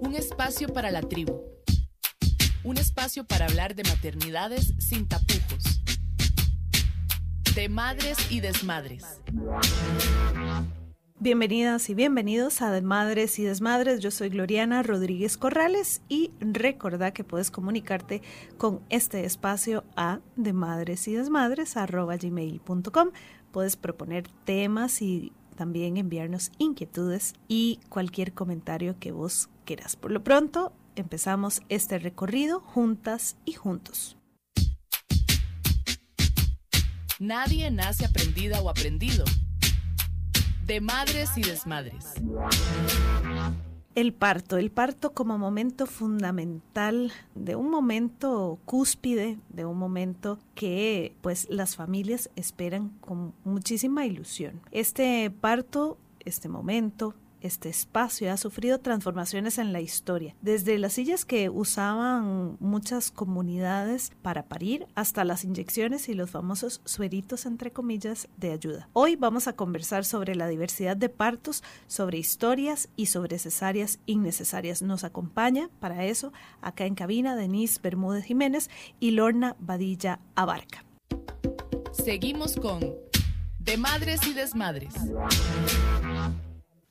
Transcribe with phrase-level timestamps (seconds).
[0.00, 1.42] Un espacio para la tribu.
[2.62, 5.82] Un espacio para hablar de maternidades sin tapujos.
[7.54, 9.20] De madres y desmadres.
[11.18, 13.98] Bienvenidas y bienvenidos a De Madres y Desmadres.
[13.98, 18.22] Yo soy Gloriana Rodríguez Corrales y recordá que puedes comunicarte
[18.56, 23.10] con este espacio a de madres y desmadres gmail.com.
[23.50, 29.96] Puedes proponer temas y también enviarnos inquietudes y cualquier comentario que vos quieras.
[29.96, 34.16] Por lo pronto, empezamos este recorrido juntas y juntos.
[37.18, 39.24] Nadie nace aprendida o aprendido
[40.64, 42.14] de madres y desmadres.
[43.94, 51.14] El parto, el parto como momento fundamental, de un momento cúspide, de un momento que
[51.20, 54.60] pues las familias esperan con muchísima ilusión.
[54.70, 61.24] Este parto, este momento, este espacio ha sufrido transformaciones en la historia, desde las sillas
[61.24, 68.28] que usaban muchas comunidades para parir hasta las inyecciones y los famosos sueritos entre comillas
[68.36, 68.88] de ayuda.
[68.92, 74.82] Hoy vamos a conversar sobre la diversidad de partos, sobre historias y sobre cesáreas innecesarias.
[74.82, 80.84] Nos acompaña para eso acá en cabina Denise Bermúdez Jiménez y Lorna Badilla Abarca.
[81.92, 82.80] Seguimos con
[83.58, 84.94] De Madres y Desmadres.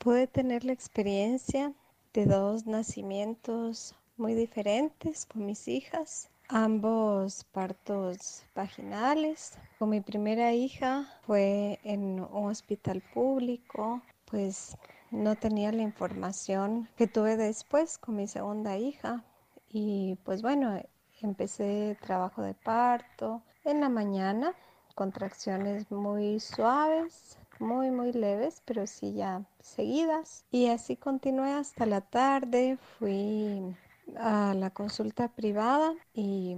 [0.07, 1.73] Pude tener la experiencia
[2.13, 9.57] de dos nacimientos muy diferentes con mis hijas, ambos partos vaginales.
[9.77, 14.77] Con mi primera hija fue en un hospital público, pues
[15.11, 19.25] no tenía la información que tuve después con mi segunda hija
[19.67, 20.81] y pues bueno,
[21.19, 24.55] empecé trabajo de parto en la mañana,
[24.95, 30.45] contracciones muy suaves, muy muy leves, pero sí ya seguidas.
[30.51, 33.75] Y así continué hasta la tarde, fui
[34.17, 36.55] a la consulta privada y,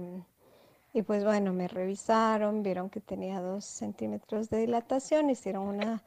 [0.92, 6.02] y pues bueno, me revisaron, vieron que tenía dos centímetros de dilatación, hicieron una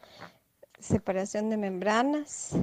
[0.79, 2.55] separación de membranas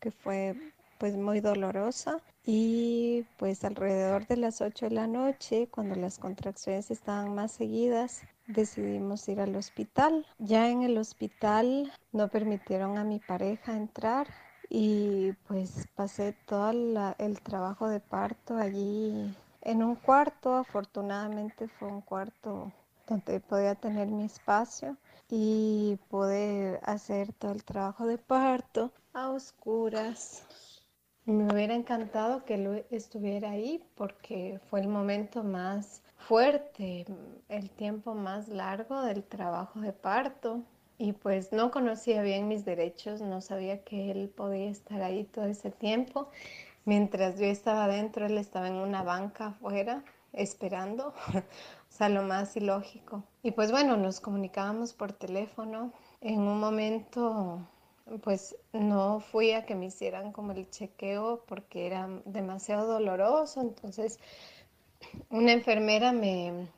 [0.00, 0.56] que fue
[0.98, 6.90] pues muy dolorosa y pues alrededor de las 8 de la noche cuando las contracciones
[6.90, 8.22] estaban más seguidas
[8.52, 10.26] decidimos ir al hospital.
[10.38, 14.28] Ya en el hospital no permitieron a mi pareja entrar
[14.68, 16.70] y pues pasé todo
[17.18, 20.54] el trabajo de parto allí en un cuarto.
[20.54, 22.72] Afortunadamente fue un cuarto
[23.06, 24.96] donde podía tener mi espacio
[25.28, 30.44] y pude hacer todo el trabajo de parto a oscuras.
[31.24, 37.06] Me hubiera encantado que lo estuviera ahí porque fue el momento más fuerte,
[37.48, 40.62] el tiempo más largo del trabajo de parto.
[40.98, 45.46] Y pues no conocía bien mis derechos, no sabía que él podía estar ahí todo
[45.46, 46.30] ese tiempo.
[46.84, 51.42] Mientras yo estaba adentro, él estaba en una banca afuera esperando, o
[51.88, 53.24] sea, lo más ilógico.
[53.42, 55.92] Y pues bueno, nos comunicábamos por teléfono.
[56.20, 57.66] En un momento,
[58.22, 64.18] pues no fui a que me hicieran como el chequeo porque era demasiado doloroso, entonces
[65.30, 66.68] una enfermera me,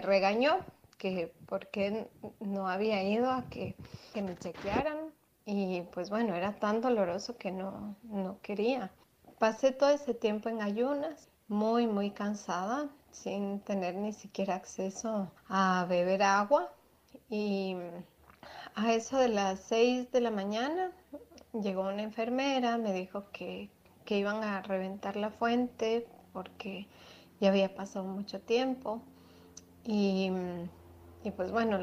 [0.00, 0.58] regañó
[0.98, 2.08] que porque
[2.40, 3.76] no había ido a que,
[4.14, 5.12] me chequearan
[5.44, 8.90] y pues bueno, era tan doloroso que no, no quería.
[9.38, 15.86] Pasé todo ese tiempo en ayunas, muy, muy cansada, sin tener ni siquiera acceso a
[15.88, 16.72] beber agua
[17.28, 17.76] y
[18.74, 20.92] a eso de las 6 de la mañana
[21.52, 23.70] llegó una enfermera, me dijo que,
[24.04, 26.88] que iban a reventar la fuente porque
[27.40, 29.02] ya había pasado mucho tiempo
[29.84, 30.30] y,
[31.36, 31.78] pues bueno,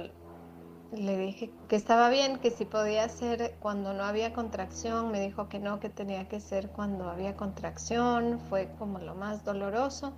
[0.92, 5.48] le dije que estaba bien, que si podía ser cuando no había contracción, me dijo
[5.50, 10.14] que no, que tenía que ser cuando había contracción, fue como lo más doloroso.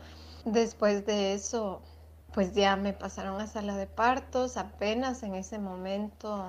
[0.45, 1.81] Después de eso,
[2.33, 6.47] pues ya me pasaron a sala de partos, apenas en ese momento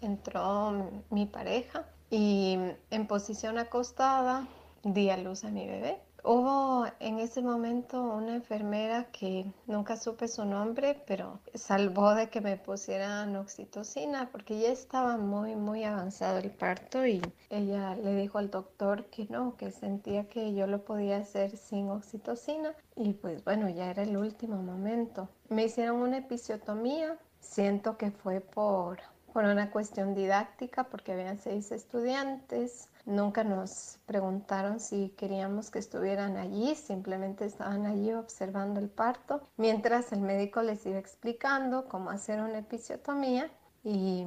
[0.00, 2.58] entró mi pareja y
[2.90, 4.46] en posición acostada
[4.82, 6.03] di a luz a mi bebé.
[6.26, 12.40] Hubo en ese momento una enfermera que nunca supe su nombre, pero salvó de que
[12.40, 17.20] me pusieran oxitocina porque ya estaba muy, muy avanzado el parto y
[17.50, 21.90] ella le dijo al doctor que no, que sentía que yo lo podía hacer sin
[21.90, 25.28] oxitocina y pues bueno, ya era el último momento.
[25.50, 29.00] Me hicieron una episiotomía, siento que fue por,
[29.34, 32.88] por una cuestión didáctica porque habían seis estudiantes.
[33.04, 40.12] Nunca nos preguntaron si queríamos que estuvieran allí, simplemente estaban allí observando el parto, mientras
[40.12, 43.50] el médico les iba explicando cómo hacer una episiotomía
[43.82, 44.24] y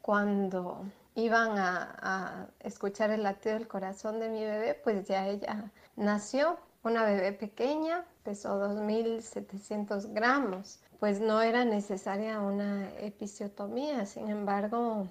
[0.00, 6.56] cuando iban a, escuchar el latido del corazón de mi bebé, pues ya ella nació,
[6.82, 15.06] una bebé pequeña, pesó 2.700 gramos, pues no era necesaria una episiotomía, sin embargo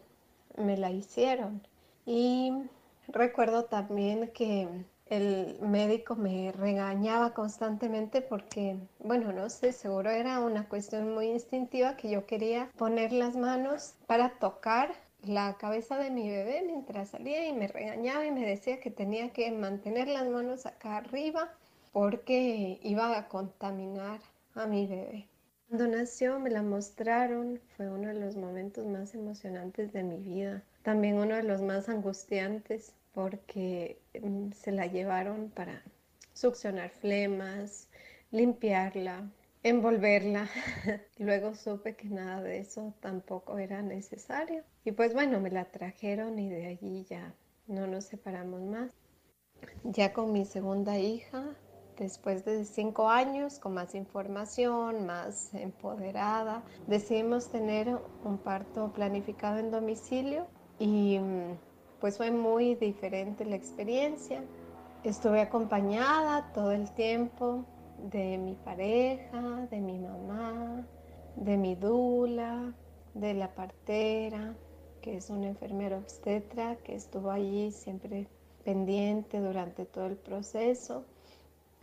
[0.58, 1.62] me la hicieron.
[2.06, 2.54] Y
[3.08, 4.68] recuerdo también que
[5.08, 11.96] el médico me regañaba constantemente porque, bueno, no sé, seguro era una cuestión muy instintiva
[11.96, 14.94] que yo quería poner las manos para tocar
[15.24, 19.32] la cabeza de mi bebé mientras salía y me regañaba y me decía que tenía
[19.32, 21.52] que mantener las manos acá arriba
[21.92, 24.20] porque iba a contaminar
[24.56, 25.28] a mi bebé.
[25.68, 30.64] Cuando nació me la mostraron, fue uno de los momentos más emocionantes de mi vida,
[30.84, 35.82] también uno de los más angustiantes porque mm, se la llevaron para
[36.34, 37.90] succionar flemas,
[38.32, 39.30] limpiarla,
[39.64, 40.48] envolverla.
[41.18, 44.64] Luego supe que nada de eso tampoco era necesario.
[44.84, 47.34] Y pues bueno, me la trajeron y de allí ya
[47.68, 48.92] no nos separamos más.
[49.84, 51.56] Ya con mi segunda hija,
[51.98, 59.72] después de cinco años, con más información, más empoderada, decidimos tener un parto planificado en
[59.72, 60.48] domicilio
[60.80, 61.58] y mm,
[62.00, 64.44] pues fue muy diferente la experiencia.
[65.04, 67.66] Estuve acompañada todo el tiempo
[68.12, 70.86] de mi pareja, de mi mamá,
[71.36, 72.74] de mi dula,
[73.14, 74.56] de la partera,
[75.02, 78.28] que es una enfermera obstetra que estuvo allí siempre
[78.64, 81.06] pendiente durante todo el proceso.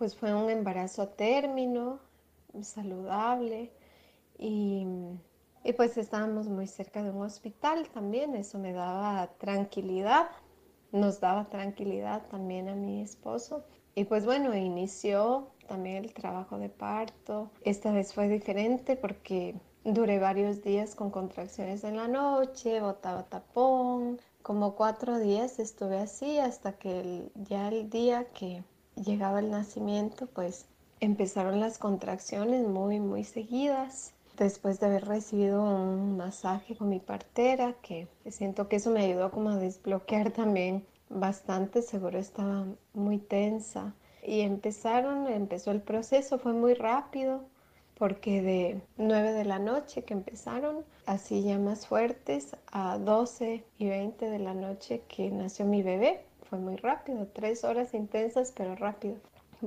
[0.03, 2.01] Pues fue un embarazo a término,
[2.61, 3.71] saludable
[4.37, 4.85] y,
[5.63, 10.27] y pues estábamos muy cerca de un hospital también, eso me daba tranquilidad,
[10.91, 13.63] nos daba tranquilidad también a mi esposo.
[13.95, 17.53] Y pues bueno, inició también el trabajo de parto.
[17.63, 19.55] Esta vez fue diferente porque
[19.85, 24.19] duré varios días con contracciones en la noche, botaba tapón.
[24.43, 28.65] Como cuatro días estuve así hasta que ya el día que
[29.03, 30.67] llegaba el nacimiento, pues
[31.01, 34.13] empezaron las contracciones muy, muy seguidas.
[34.39, 39.31] Después de haber recibido un masaje con mi partera, que siento que eso me ayudó
[39.31, 43.95] como a desbloquear también bastante, seguro estaba muy tensa.
[44.23, 47.43] Y empezaron, empezó el proceso, fue muy rápido,
[47.99, 53.87] porque de 9 de la noche que empezaron, así ya más fuertes, a 12 y
[53.89, 56.25] 20 de la noche que nació mi bebé.
[56.53, 59.17] Fue muy rápido, tres horas intensas, pero rápido.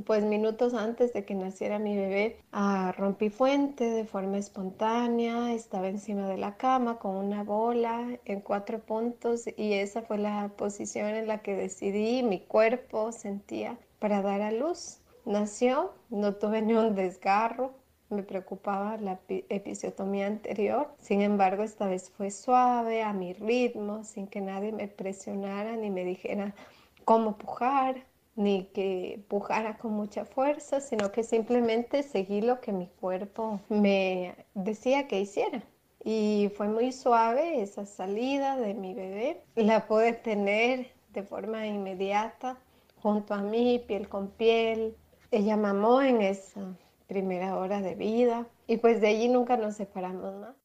[0.06, 5.88] Pues minutos antes de que naciera mi bebé, ah, rompí fuente de forma espontánea, estaba
[5.88, 11.08] encima de la cama con una bola en cuatro puntos y esa fue la posición
[11.08, 15.00] en la que decidí, mi cuerpo sentía para dar a luz.
[15.26, 17.74] Nació, no tuve ni un desgarro,
[18.16, 20.90] me preocupaba la episiotomía anterior.
[20.98, 25.90] Sin embargo, esta vez fue suave, a mi ritmo, sin que nadie me presionara ni
[25.90, 26.56] me dijera
[27.04, 32.88] cómo pujar ni que pujara con mucha fuerza, sino que simplemente seguí lo que mi
[32.88, 35.64] cuerpo me decía que hiciera.
[36.04, 39.42] Y fue muy suave esa salida de mi bebé.
[39.56, 42.58] La pude tener de forma inmediata
[43.02, 44.96] junto a mí, piel con piel.
[45.32, 46.76] Ella mamó en esa
[47.08, 50.56] primera hora de vida y pues de allí nunca nos separamos, ¿no?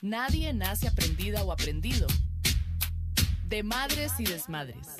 [0.00, 2.06] Nadie nace aprendida o aprendido
[3.48, 4.96] de madres y desmadres.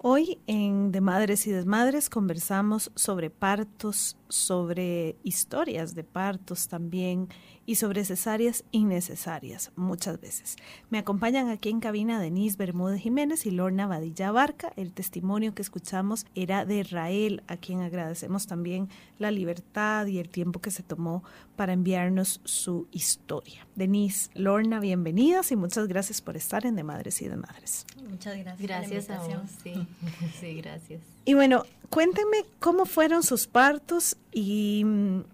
[0.00, 7.28] Hoy en De Madres y Desmadres conversamos sobre partos, sobre historias de partos también
[7.68, 10.56] y sobre cesáreas innecesarias muchas veces.
[10.88, 14.72] Me acompañan aquí en cabina Denise Bermúdez Jiménez y Lorna Badilla Barca.
[14.76, 20.30] El testimonio que escuchamos era de Rael, a quien agradecemos también la libertad y el
[20.30, 21.22] tiempo que se tomó
[21.56, 23.66] para enviarnos su historia.
[23.74, 27.84] Denise, Lorna, bienvenidas y muchas gracias por estar en De Madres y de Madres.
[28.08, 28.66] Muchas gracias.
[28.66, 29.50] Gracias a vos.
[29.62, 29.74] Sí,
[30.40, 31.02] sí, gracias.
[31.28, 35.24] Y bueno, cuéntenme cómo fueron sus partos y mm,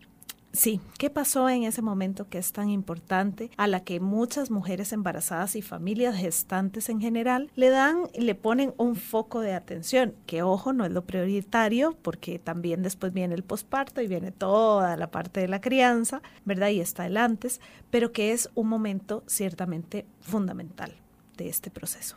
[0.52, 4.92] Sí, ¿qué pasó en ese momento que es tan importante a la que muchas mujeres
[4.92, 10.14] embarazadas y familias gestantes en general le dan le ponen un foco de atención?
[10.26, 14.96] Que ojo, no es lo prioritario porque también después viene el posparto y viene toda
[14.96, 16.70] la parte de la crianza, ¿verdad?
[16.70, 17.60] Y está el antes,
[17.90, 20.92] pero que es un momento ciertamente fundamental
[21.36, 22.16] de este proceso.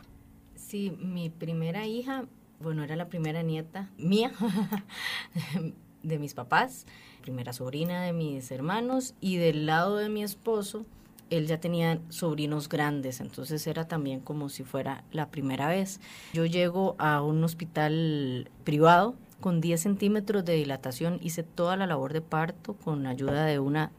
[0.56, 2.26] Sí, mi primera hija,
[2.60, 4.32] bueno, era la primera nieta mía
[6.02, 6.86] de mis papás
[7.28, 10.86] primera sobrina de mis hermanos y del lado de mi esposo,
[11.28, 16.00] él ya tenía sobrinos grandes, entonces era también como si fuera la primera vez.
[16.32, 22.14] Yo llego a un hospital privado con 10 centímetros de dilatación, hice toda la labor
[22.14, 23.92] de parto con ayuda de una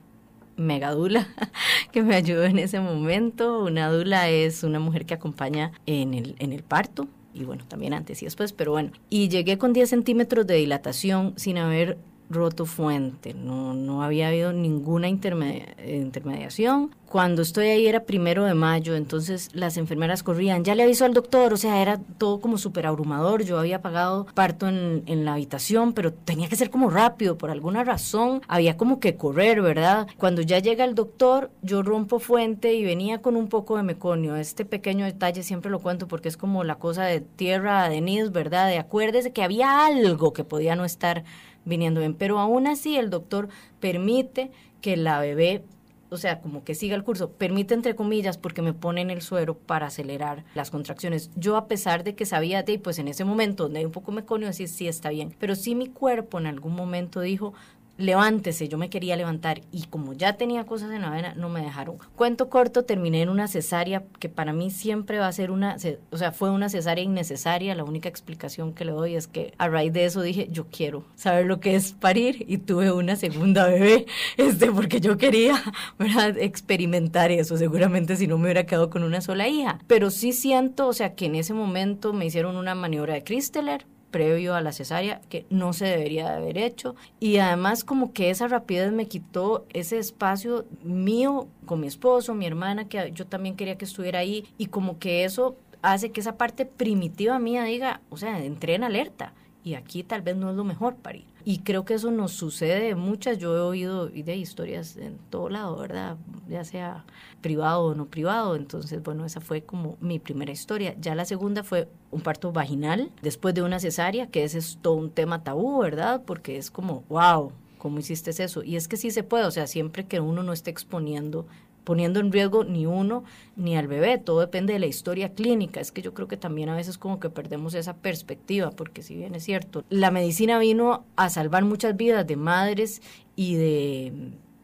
[0.58, 1.28] megadula
[1.92, 3.64] que me ayudó en ese momento.
[3.64, 7.94] Una dula es una mujer que acompaña en el, en el parto, y bueno, también
[7.94, 8.92] antes y después, pero bueno.
[9.10, 11.98] Y llegué con 10 centímetros de dilatación sin haber
[12.30, 16.96] roto fuente, no, no había habido ninguna intermediación.
[17.10, 21.16] Cuando estoy ahí era primero de mayo, entonces las enfermeras corrían, ya le avisó al
[21.16, 25.34] doctor, o sea, era todo como súper abrumador, yo había pagado parto en, en la
[25.34, 30.08] habitación, pero tenía que ser como rápido, por alguna razón, había como que correr, ¿verdad?
[30.18, 34.36] Cuando ya llega el doctor, yo rompo fuente y venía con un poco de meconio,
[34.36, 38.32] este pequeño detalle siempre lo cuento porque es como la cosa de tierra de Nis,
[38.32, 38.68] ¿verdad?
[38.68, 41.24] De acuérdese que había algo que podía no estar
[41.66, 42.14] viniendo bien.
[42.14, 43.50] Pero aún así el doctor
[43.80, 44.52] permite
[44.82, 45.64] que la bebé,
[46.10, 49.58] o sea, como que siga el curso, permite entre comillas porque me ponen el suero
[49.58, 51.32] para acelerar las contracciones.
[51.36, 54.12] Yo a pesar de que sabía de, pues en ese momento donde hay un poco
[54.12, 55.36] meconio, así sí está bien.
[55.40, 57.54] Pero sí mi cuerpo en algún momento dijo,
[58.00, 59.62] levántese, yo me quería levantar.
[59.72, 61.98] Y como ya tenía cosas en la vena, no me dejaron.
[62.16, 65.78] Cuento corto, terminé en una cesárea que para mí siempre va a ser una,
[66.10, 69.68] o sea, fue una cesárea innecesaria, la única explicación que le doy es que a
[69.68, 72.46] raíz de eso dije, yo quiero saber lo que es parir.
[72.48, 74.06] Y tuve una segunda bebé,
[74.38, 75.62] este, porque yo quería,
[76.00, 76.38] ¿verdad?
[76.38, 80.88] experimentar eso, seguramente si no me hubiera quedado con una sola hija, pero sí siento,
[80.88, 84.72] o sea, que en ese momento me hicieron una maniobra de Christeler, previo a la
[84.72, 86.96] cesárea que no se debería de haber hecho.
[87.20, 92.46] Y además como que esa rapidez me quitó ese espacio mío con mi esposo, mi
[92.46, 94.46] hermana que yo también quería que estuviera ahí.
[94.58, 98.84] Y como que eso hace que esa parte primitiva mía diga, o sea, entré en
[98.84, 99.34] alerta.
[99.64, 101.29] Y aquí tal vez no es lo mejor para ir.
[101.46, 103.38] Y creo que eso nos sucede muchas.
[103.38, 106.18] Yo he oído de historias en todo lado, ¿verdad?
[106.48, 107.06] Ya sea
[107.42, 108.56] privado o no privado.
[108.56, 110.96] Entonces, bueno, esa fue como mi primera historia.
[111.00, 114.96] Ya la segunda fue un parto vaginal después de una cesárea, que ese es todo
[114.96, 116.24] un tema tabú, ¿verdad?
[116.26, 118.64] Porque es como, wow, ¿cómo hiciste eso?
[118.64, 121.48] Y es que sí se puede, o sea, siempre que uno no esté exponiendo
[121.90, 123.24] poniendo en riesgo ni uno
[123.56, 126.70] ni al bebé, todo depende de la historia clínica, es que yo creo que también
[126.70, 131.04] a veces como que perdemos esa perspectiva, porque si bien es cierto, la medicina vino
[131.16, 133.02] a salvar muchas vidas de madres
[133.36, 134.14] y de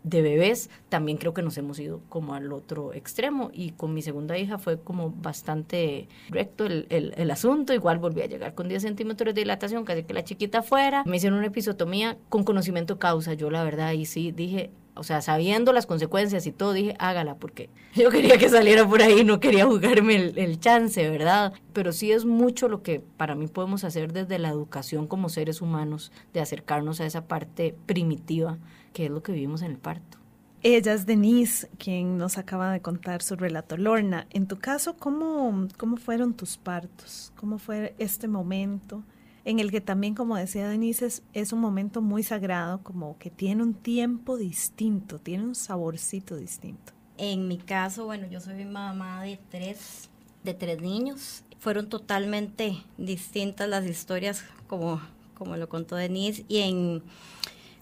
[0.04, 3.50] de bebés, también creo que nos hemos ido como al otro extremo.
[3.52, 8.28] Y con mi segunda hija fue como bastante recto el, el, asunto, igual volví a
[8.28, 12.18] llegar con 10 centímetros de dilatación, casi que la chiquita fuera, me hicieron una episotomía
[12.30, 16.52] con conocimiento causa, yo la verdad y sí dije, o sea, sabiendo las consecuencias y
[16.52, 21.10] todo, dije, hágala, porque yo quería que saliera por ahí, no quería jugarme el, chance,
[21.10, 21.54] ¿verdad?
[21.74, 25.62] Pero sí es mucho lo que para mí podemos hacer desde la educación como seres
[25.62, 28.58] humanos, de acercarnos a esa parte primitiva,
[28.94, 30.18] que es lo que vivimos en el parto.
[30.64, 33.78] Ella es Denise, quien nos acaba de contar su relato.
[33.78, 37.32] Lorna, en tu caso, ¿cómo, cómo fueron tus partos?
[37.36, 39.04] ¿Cómo fue este momento?
[39.46, 43.62] En el que también, como decía Denise, es, un momento muy sagrado, como que tiene
[43.62, 46.94] un tiempo distinto, tiene un saborcito distinto.
[47.18, 50.10] En mi caso, bueno, yo soy mamá de tres,
[50.44, 51.44] de tres niños.
[51.60, 55.00] Fueron totalmente distintas las historias, como,
[55.36, 57.04] como lo contó Denise, y en,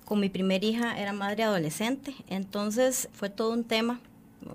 [0.03, 4.01] con mi primera hija era madre adolescente, entonces fue todo un tema.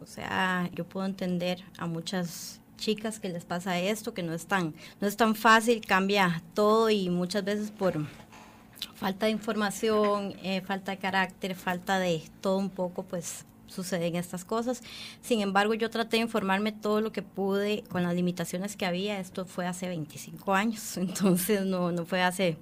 [0.03, 4.47] O sea, yo puedo entender a muchas chicas que les pasa esto, que no es
[4.47, 8.07] tan, no es tan fácil, cambia todo y muchas veces por
[8.95, 14.45] falta de información, eh, falta de carácter, falta de todo un poco, pues suceden estas
[14.45, 14.83] cosas.
[15.21, 19.21] Sin embargo, yo traté de informarme todo lo que pude con las limitaciones que había.
[19.21, 22.57] Esto fue hace 25 años, entonces no, no fue hace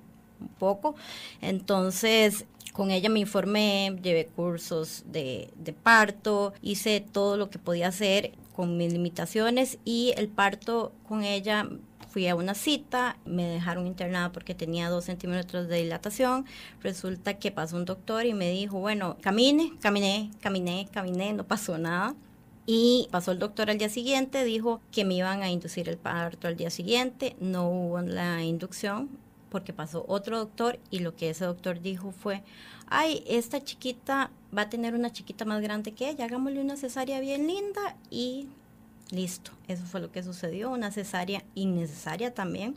[0.59, 0.97] poco.
[1.41, 7.89] Entonces, con ella me informé, llevé cursos de, de parto, hice todo lo que podía
[7.89, 11.69] hacer con mis limitaciones y el parto con ella
[12.09, 16.47] fui a una cita, me dejaron internada porque tenía dos centímetros de dilatación.
[16.81, 21.77] Resulta que pasó un doctor y me dijo, bueno, camine, caminé, caminé, caminé, no pasó
[21.77, 22.15] nada.
[22.65, 26.49] Y pasó el doctor al día siguiente, dijo que me iban a inducir el parto
[26.49, 29.11] al día siguiente, no hubo la inducción
[29.51, 32.43] porque pasó otro doctor y lo que ese doctor dijo fue,
[32.89, 37.21] ay, esta chiquita va a tener una chiquita más grande que ella, hagámosle una cesárea
[37.21, 38.49] bien linda y
[39.11, 39.51] listo.
[39.69, 42.77] Eso fue lo que sucedió, una cesárea innecesaria también.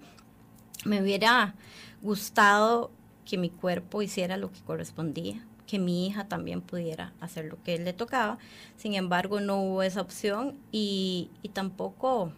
[0.86, 1.56] Me hubiera
[2.02, 2.92] gustado
[3.26, 7.78] que mi cuerpo hiciera lo que correspondía, que mi hija también pudiera hacer lo que
[7.78, 8.40] le tocaba.
[8.76, 12.34] Sin embargo, no hubo esa opción y, tampoco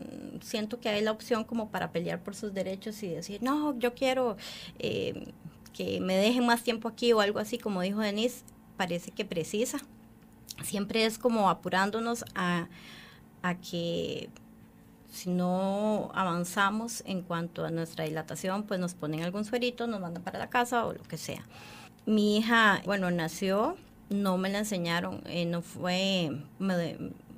[0.00, 3.78] mm, siento que hay la opción como para pelear por sus derechos y decir, no,
[3.78, 4.36] yo quiero
[4.78, 5.32] eh,
[5.72, 8.44] que me dejen más tiempo aquí o algo así, como dijo Denise,
[8.76, 9.78] parece que precisa.
[10.62, 12.68] Siempre es como apurándonos a,
[13.70, 14.30] que
[15.10, 20.22] si no avanzamos en cuanto a nuestra dilatación, pues nos ponen algún suerito, nos mandan
[20.22, 21.42] para la casa o lo que sea.
[22.06, 23.76] Mi hija, bueno, nació
[24.12, 26.30] no me la enseñaron, eh, no fue,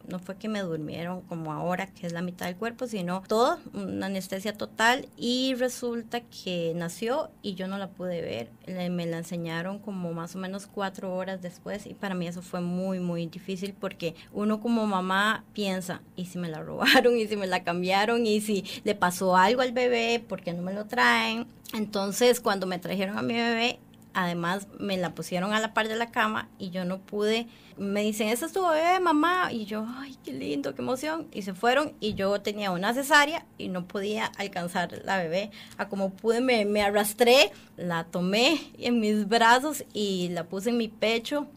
[0.09, 3.59] no fue que me durmieron como ahora, que es la mitad del cuerpo, sino todo,
[3.73, 8.51] una anestesia total y resulta que nació y yo no la pude ver.
[8.91, 12.61] me la enseñaron como más o menos cuatro horas después y para mí eso fue
[12.61, 17.17] muy, muy difícil porque uno como mamá piensa, ¿y si me la robaron?
[17.19, 18.27] ¿Y si me la cambiaron?
[18.27, 20.23] ¿Y si le pasó algo al bebé?
[20.27, 21.47] ¿Por qué no me lo traen?
[21.73, 23.81] Entonces, cuando me trajeron a mi bebé,
[24.15, 28.03] además me la pusieron a la par de la cama y yo no pude, me
[28.03, 31.55] dicen, esa es tu bebé, mamá, y yo, ay, qué lindo, qué emoción, y se
[31.55, 36.41] fueron y yo tenía una cesárea y no podía alcanzar la bebé, a como pude
[36.41, 41.49] me, me arrastré, la tomé en mis brazos y la puse en mi pecho,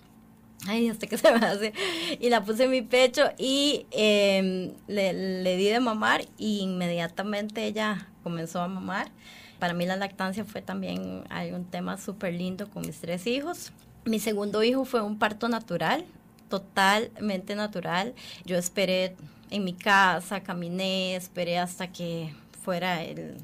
[0.67, 1.73] ay, hasta que se me hace,
[2.19, 7.65] y la puse en mi pecho y em, le, le di de mamar y inmediatamente
[7.65, 9.11] ella comenzó a mamar
[9.59, 11.23] para mí la lactancia fue también
[11.53, 13.71] un tema súper lindo con mis tres hijos.
[14.05, 16.05] Mi segundo hijo fue un parto natural,
[16.49, 18.13] totalmente natural.
[18.45, 19.15] Yo esperé
[19.49, 22.33] en mi casa, caminé, esperé hasta que
[22.63, 23.37] fuera el,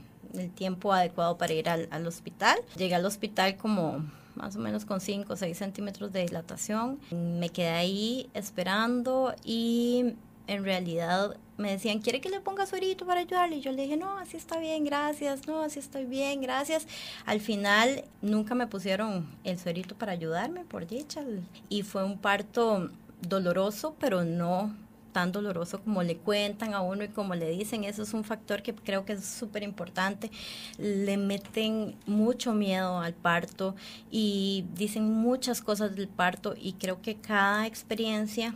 [0.56, 2.58] tiempo adecuado para ir al, al, hospital.
[2.76, 4.04] Llegué al hospital como
[4.36, 7.00] más o menos con 5 o 6 centímetros de dilatación.
[7.12, 10.16] Me quedé ahí esperando y
[10.48, 13.58] en realidad me decían, ¿quiere que le ponga suerito para ayudarle?
[13.58, 16.88] Y yo le dije, no, así está bien, gracias, no, así estoy bien, gracias.
[17.26, 21.24] Al final nunca me pusieron el suerito para ayudarme, por dicha.
[21.70, 22.90] Y fue un parto
[23.22, 24.74] doloroso, pero no
[25.14, 27.86] tan doloroso como le cuentan a uno y como le dicen.
[27.86, 30.30] Eso es un factor que creo que es súper importante.
[30.78, 33.76] Le meten mucho miedo al parto
[34.12, 38.56] y dicen muchas cosas del parto y creo que cada experiencia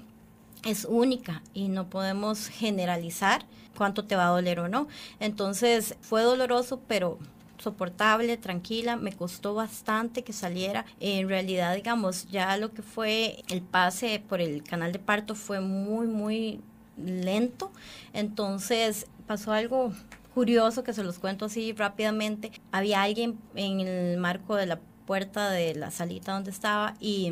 [0.66, 3.46] es única y no podemos generalizar
[3.78, 4.88] cuánto te va a doler o no.
[5.20, 7.20] Entonces fue doloroso, pero
[7.58, 10.86] soportable, tranquila, me costó bastante que saliera.
[11.00, 15.60] En realidad, digamos, ya lo que fue el pase por el canal de parto fue
[15.60, 16.62] muy, muy
[16.98, 17.72] lento.
[18.14, 19.94] Entonces pasó algo
[20.34, 22.52] curioso que se los cuento así rápidamente.
[22.72, 27.32] Había alguien en el marco de la puerta de la salita donde estaba y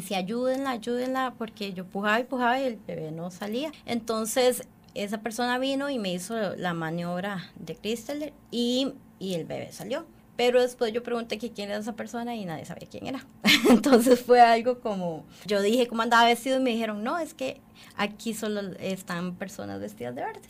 [0.00, 3.72] decía, ayúdenla, ayúdenla, porque yo pujaba y pujaba y el bebé no salía.
[3.86, 9.72] Entonces, esa persona vino y me hizo la maniobra de Crystal y, y el bebé
[9.72, 10.06] salió.
[10.36, 13.26] Pero después yo pregunté que quién era esa persona y nadie sabía quién era.
[13.68, 17.60] Entonces fue algo como, yo dije cómo andaba vestido y me dijeron, no, es que
[17.96, 20.40] aquí solo están personas vestidas de verde.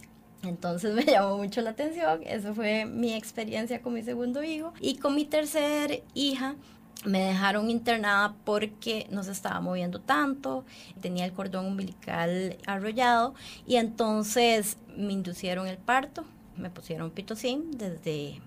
[0.44, 4.72] Entonces me llamó mucho la atención, esa fue mi experiencia con mi segundo hijo.
[4.80, 6.56] Y con mi tercer hija,
[7.04, 10.64] me dejaron internada porque no se estaba moviendo tanto,
[11.00, 13.34] tenía el cordón umbilical arrollado
[13.66, 16.24] y entonces me inducieron el parto,
[16.56, 18.40] me pusieron pitocin desde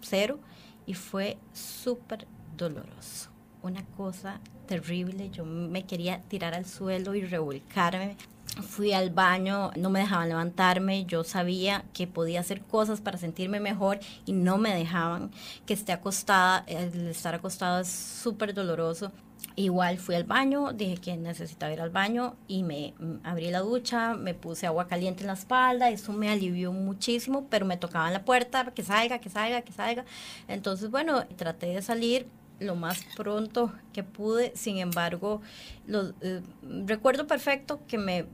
[0.00, 0.38] cero
[0.86, 3.30] y fue súper doloroso.
[3.62, 8.16] Una cosa terrible, yo me quería tirar al suelo y revolcarme
[8.62, 13.60] fui al baño, no me dejaban levantarme, yo sabía que podía hacer cosas para sentirme
[13.60, 15.30] mejor y no me dejaban
[15.66, 19.12] que esté acostada, el estar acostada es súper doloroso.
[19.56, 23.60] Igual fui al baño, dije que necesitaba ir al baño y me mm, abrí la
[23.60, 28.06] ducha, me puse agua caliente en la espalda, eso me alivió muchísimo, pero me tocaba
[28.06, 30.04] en la puerta, que salga, que salga, que salga.
[30.46, 32.26] Entonces, bueno, traté de salir,
[32.60, 34.52] lo más pronto que pude.
[34.54, 35.40] Sin embargo,
[35.86, 36.42] lo, eh,
[36.86, 38.26] recuerdo perfecto que me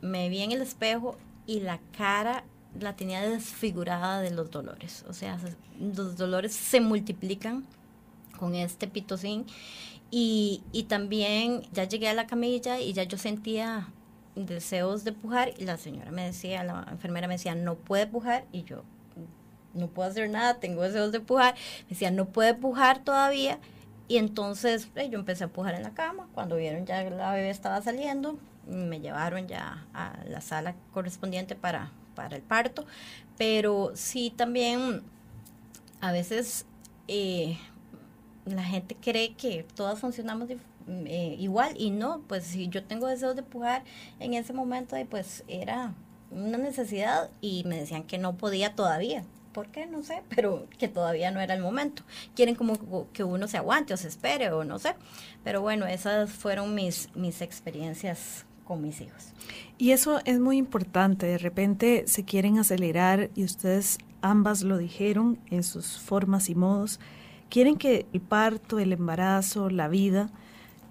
[0.00, 2.44] me vi en el espejo y la cara
[2.78, 5.04] la tenía desfigurada de los dolores.
[5.08, 5.38] O sea,
[5.78, 7.66] los dolores se multiplican
[8.38, 9.46] con este pitocin.
[10.10, 13.88] Y, y también ya llegué a la camilla y ya yo sentía
[14.34, 18.46] deseos de pujar y la señora me decía, la enfermera me decía, no puede pujar
[18.52, 18.84] y yo
[19.74, 21.54] no puedo hacer nada, tengo deseos de pujar.
[21.84, 23.58] Me decía, no puede pujar todavía.
[24.08, 26.28] Y entonces eh, yo empecé a pujar en la cama.
[26.34, 31.90] Cuando vieron ya la bebé estaba saliendo, me llevaron ya a la sala correspondiente para,
[32.14, 32.86] para el parto,
[33.36, 35.02] pero sí también
[36.00, 36.66] a veces
[37.08, 37.58] eh,
[38.44, 40.48] la gente cree que todas funcionamos
[40.88, 43.84] eh, igual y no, pues si yo tengo deseos de pujar
[44.20, 45.94] en ese momento, pues era
[46.30, 49.24] una necesidad y me decían que no podía todavía.
[49.52, 49.86] ¿Por qué?
[49.86, 52.02] No sé, pero que todavía no era el momento.
[52.34, 54.94] Quieren como que uno se aguante o se espere o no sé.
[55.44, 59.32] Pero bueno, esas fueron mis, mis experiencias con mis hijos.
[59.78, 61.26] Y eso es muy importante.
[61.26, 67.00] De repente se quieren acelerar y ustedes ambas lo dijeron en sus formas y modos.
[67.48, 70.30] Quieren que el parto, el embarazo, la vida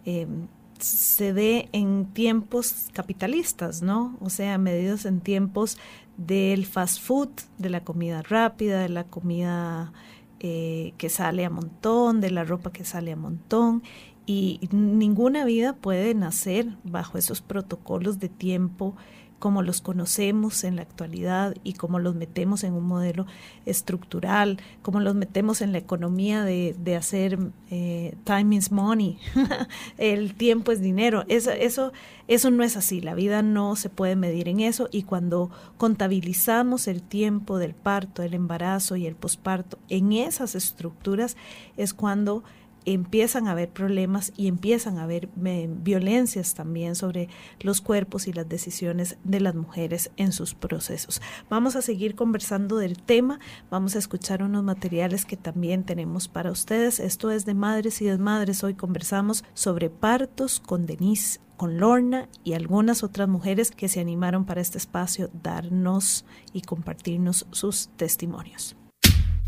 [0.05, 0.47] em,
[0.79, 4.17] se dé en tiempos capitalistas, ¿no?
[4.21, 5.77] O sea, medidos en tiempos
[6.17, 9.93] del fast food, de la comida rápida, de la comida
[10.39, 13.83] eh, que sale a montón, de la ropa que sale a montón
[14.27, 18.93] y ninguna vida puede nacer bajo esos protocolos de tiempo
[19.39, 23.25] como los conocemos en la actualidad y como los metemos en un modelo
[23.65, 27.37] estructural, como los metemos en la economía de, hacer
[27.69, 29.19] eh, time is money,
[29.97, 31.23] el tiempo es dinero.
[31.27, 31.93] Eso, eso,
[32.27, 36.87] eso no es así, la vida no se puede medir en eso y cuando contabilizamos
[36.87, 41.37] el tiempo del parto, el embarazo y el posparto en esas estructuras
[41.77, 42.43] es cuando
[42.93, 47.27] empiezan a haber problemas y empiezan a haber violencias también sobre
[47.59, 51.21] los cuerpos y las decisiones de las mujeres en sus procesos.
[51.49, 56.49] Vamos a seguir conversando del tema, vamos a escuchar unos materiales que también tenemos para
[56.49, 56.99] ustedes.
[56.99, 58.63] Esto es de Madres y Desmadres.
[58.63, 64.45] Hoy conversamos sobre partos con Denise con Lorna y algunas otras mujeres que se animaron
[64.45, 66.23] para este espacio darnos
[66.53, 68.75] y compartirnos sus testimonios.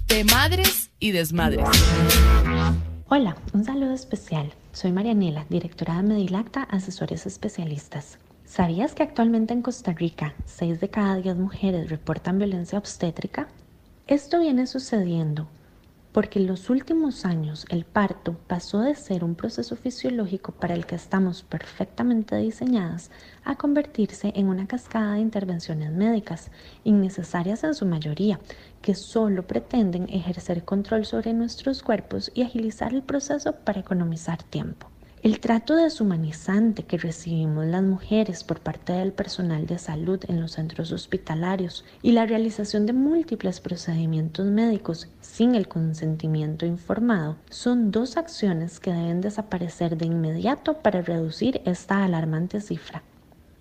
[0.07, 1.69] De madres y desmadres.
[3.11, 4.53] Hola, un saludo especial.
[4.71, 8.19] Soy Marianela, directora de Medilacta Asesores Especialistas.
[8.45, 13.47] ¿Sabías que actualmente en Costa Rica 6 de cada 10 mujeres reportan violencia obstétrica?
[14.05, 15.47] Esto viene sucediendo
[16.11, 20.85] porque en los últimos años el parto pasó de ser un proceso fisiológico para el
[20.85, 23.11] que estamos perfectamente diseñadas
[23.43, 26.51] a convertirse en una cascada de intervenciones médicas,
[26.83, 28.39] innecesarias en su mayoría,
[28.81, 34.87] que solo pretenden ejercer control sobre nuestros cuerpos y agilizar el proceso para economizar tiempo.
[35.21, 40.53] El trato deshumanizante que recibimos las mujeres por parte del personal de salud en los
[40.53, 48.15] centros hospitalarios y la realización de múltiples procedimientos médicos sin el consentimiento informado son dos
[48.15, 53.03] acciones que deben desaparecer de inmediato para reducir esta alarmante cifra.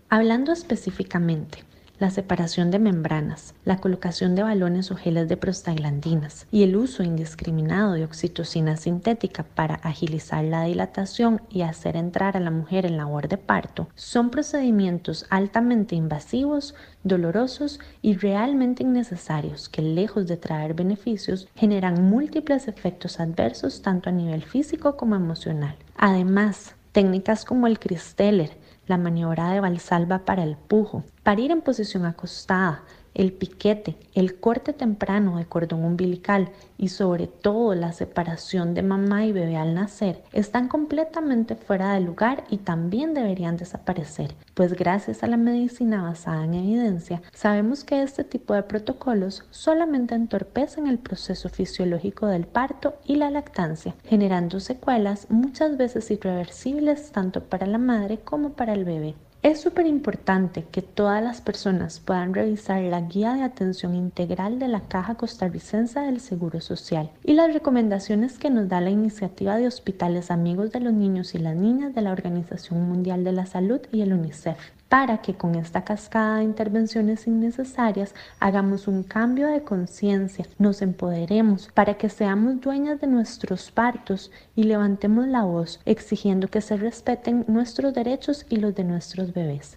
[0.08, 1.64] Hablando específicamente,
[1.98, 7.02] la separación de membranas, la colocación de balones o geles de prostaglandinas y el uso
[7.02, 12.96] indiscriminado de oxitocina sintética para agilizar la dilatación y hacer entrar a la mujer en
[12.96, 20.74] labor de parto son procedimientos altamente invasivos, dolorosos y realmente innecesarios que lejos de traer
[20.74, 25.76] beneficios generan múltiples efectos adversos tanto a nivel físico como emocional.
[25.96, 28.50] Además, técnicas como el Cristeller,
[28.86, 34.72] la maniobra de Valsalva para el pujo, parir en posición acostada, el piquete, el corte
[34.72, 40.22] temprano de cordón umbilical y sobre todo la separación de mamá y bebé al nacer
[40.32, 46.46] están completamente fuera de lugar y también deberían desaparecer, pues gracias a la medicina basada
[46.46, 52.94] en evidencia sabemos que este tipo de protocolos solamente entorpecen el proceso fisiológico del parto
[53.04, 58.86] y la lactancia, generando secuelas muchas veces irreversibles tanto para la madre como para el
[58.86, 59.14] bebé.
[59.40, 64.66] Es súper importante que todas las personas puedan revisar la guía de atención integral de
[64.66, 69.68] la Caja Costarricense del Seguro Social y las recomendaciones que nos da la iniciativa de
[69.68, 73.80] hospitales amigos de los niños y las niñas de la Organización Mundial de la Salud
[73.92, 79.62] y el UNICEF para que con esta cascada de intervenciones innecesarias hagamos un cambio de
[79.62, 86.48] conciencia, nos empoderemos para que seamos dueñas de nuestros partos y levantemos la voz exigiendo
[86.48, 89.76] que se respeten nuestros derechos y los de nuestros bebés.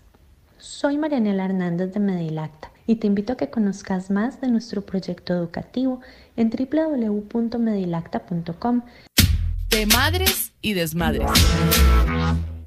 [0.58, 5.34] Soy Marianela Hernández de Medilacta y te invito a que conozcas más de nuestro proyecto
[5.34, 6.02] educativo
[6.38, 8.82] en www.medilacta.com.
[9.70, 11.30] De madres y desmadres.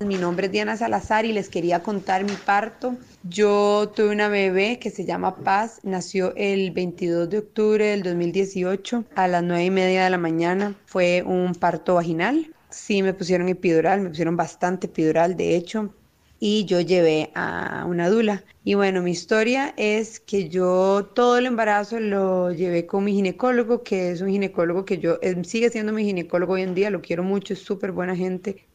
[0.01, 2.97] Mi nombre es Diana Salazar y les quería contar mi parto.
[3.23, 9.05] Yo tuve una bebé que se llama Paz, nació el 22 de octubre del 2018
[9.15, 10.75] a las 9 y media de la mañana.
[10.87, 12.53] Fue un parto vaginal.
[12.71, 15.95] Sí, me pusieron epidural, me pusieron bastante epidural, de hecho,
[16.41, 18.45] y yo llevé a una dula.
[18.65, 23.85] Y bueno, mi historia es que yo todo el embarazo lo llevé con mi ginecólogo,
[23.85, 27.23] que es un ginecólogo que yo, sigue siendo mi ginecólogo hoy en día, lo quiero
[27.23, 28.67] mucho, es súper buena gente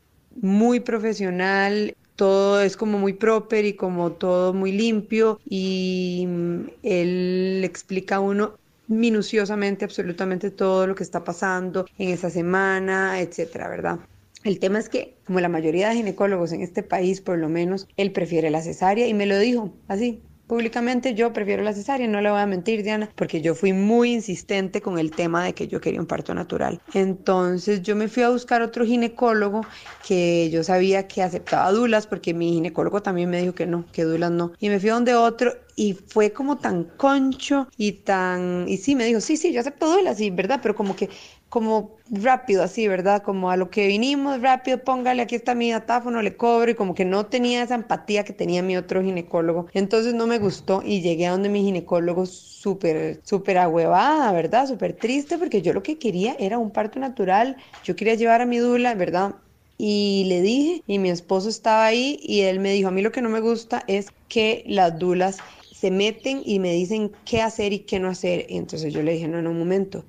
[0.41, 7.61] muy profesional, todo es como muy proper y como todo muy limpio y mm, él
[7.63, 13.99] explica a uno minuciosamente absolutamente todo lo que está pasando en esa semana, etcétera, ¿verdad?
[14.43, 17.87] El tema es que, como la mayoría de ginecólogos en este país, por lo menos,
[17.97, 22.21] él prefiere la cesárea y me lo dijo así, Públicamente yo prefiero la cesárea, no
[22.21, 25.67] le voy a mentir, Diana, porque yo fui muy insistente con el tema de que
[25.67, 26.81] yo quería un parto natural.
[26.95, 29.61] Entonces yo me fui a buscar otro ginecólogo
[30.07, 34.05] que yo sabía que aceptaba dulas, porque mi ginecólogo también me dijo que no, que
[34.05, 34.53] dulas no.
[34.59, 38.67] Y me fui a donde otro y fue como tan concho y tan...
[38.67, 40.61] Y sí, me dijo, sí, sí, yo acepto dulas, sí, ¿verdad?
[40.63, 41.09] Pero como que
[41.49, 43.23] como rápido así, ¿verdad?
[43.23, 46.93] Como a lo que vinimos, rápido, póngale, aquí está mi datáfono, le cobro y como
[46.95, 49.67] que no tenía esa empatía que tenía mi otro ginecólogo.
[49.73, 54.67] Entonces no me gustó y llegué a donde mi ginecólogo súper, súper ahuevada, ¿verdad?
[54.67, 58.45] Súper triste porque yo lo que quería era un parto natural, yo quería llevar a
[58.45, 59.35] mi dula, ¿verdad?
[59.77, 63.11] y le dije, y mi esposo estaba ahí y él me dijo, a mí lo
[63.11, 67.71] que no me gusta es que las dulas se meten y me dicen qué hacer
[67.73, 68.45] y qué no hacer.
[68.49, 70.05] Y entonces yo le dije, no, no, un momento,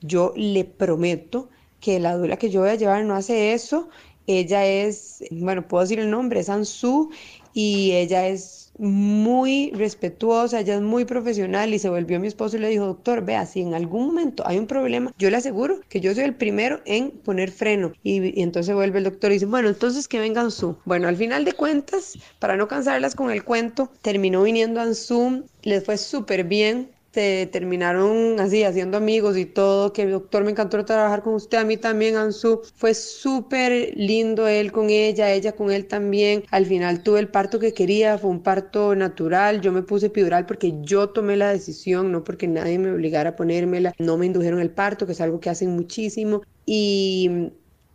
[0.00, 1.48] yo le prometo
[1.80, 3.88] que la dula que yo voy a llevar no hace eso.
[4.26, 7.10] Ella es, bueno, puedo decir el nombre, es Ansu
[7.52, 12.56] y ella es muy respetuosa, ella es muy profesional y se volvió a mi esposo
[12.56, 15.80] y le dijo, doctor, vea, si en algún momento hay un problema, yo le aseguro
[15.88, 17.92] que yo soy el primero en poner freno.
[18.02, 20.78] Y, entonces vuelve el doctor y dice, bueno, entonces que venga Ansu.
[20.84, 25.84] Bueno, al final de cuentas, para no cansarlas con el cuento, terminó viniendo Ansu, les
[25.84, 31.22] fue súper bien, se terminaron así haciendo amigos y todo, que doctor me encantó trabajar
[31.22, 35.86] con usted, a mí también, Ansu, fue súper lindo él con ella, ella con él
[35.86, 40.06] también, al final tuve el parto que quería, fue un parto natural, yo me puse
[40.06, 44.26] epidural porque yo tomé la decisión, no porque nadie me obligara a ponérmela, no me
[44.26, 47.50] indujeron el parto, que es algo que hacen muchísimo, y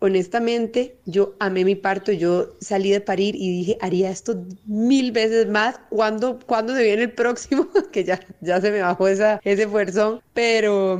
[0.05, 5.47] honestamente, yo amé mi parto, yo salí de parir y dije, haría esto mil veces
[5.47, 5.79] más.
[5.89, 7.67] ¿Cuándo, cuando se viene el próximo?
[7.91, 10.21] que ya, ya se me bajó esa, ese fuerzón.
[10.33, 10.99] Pero,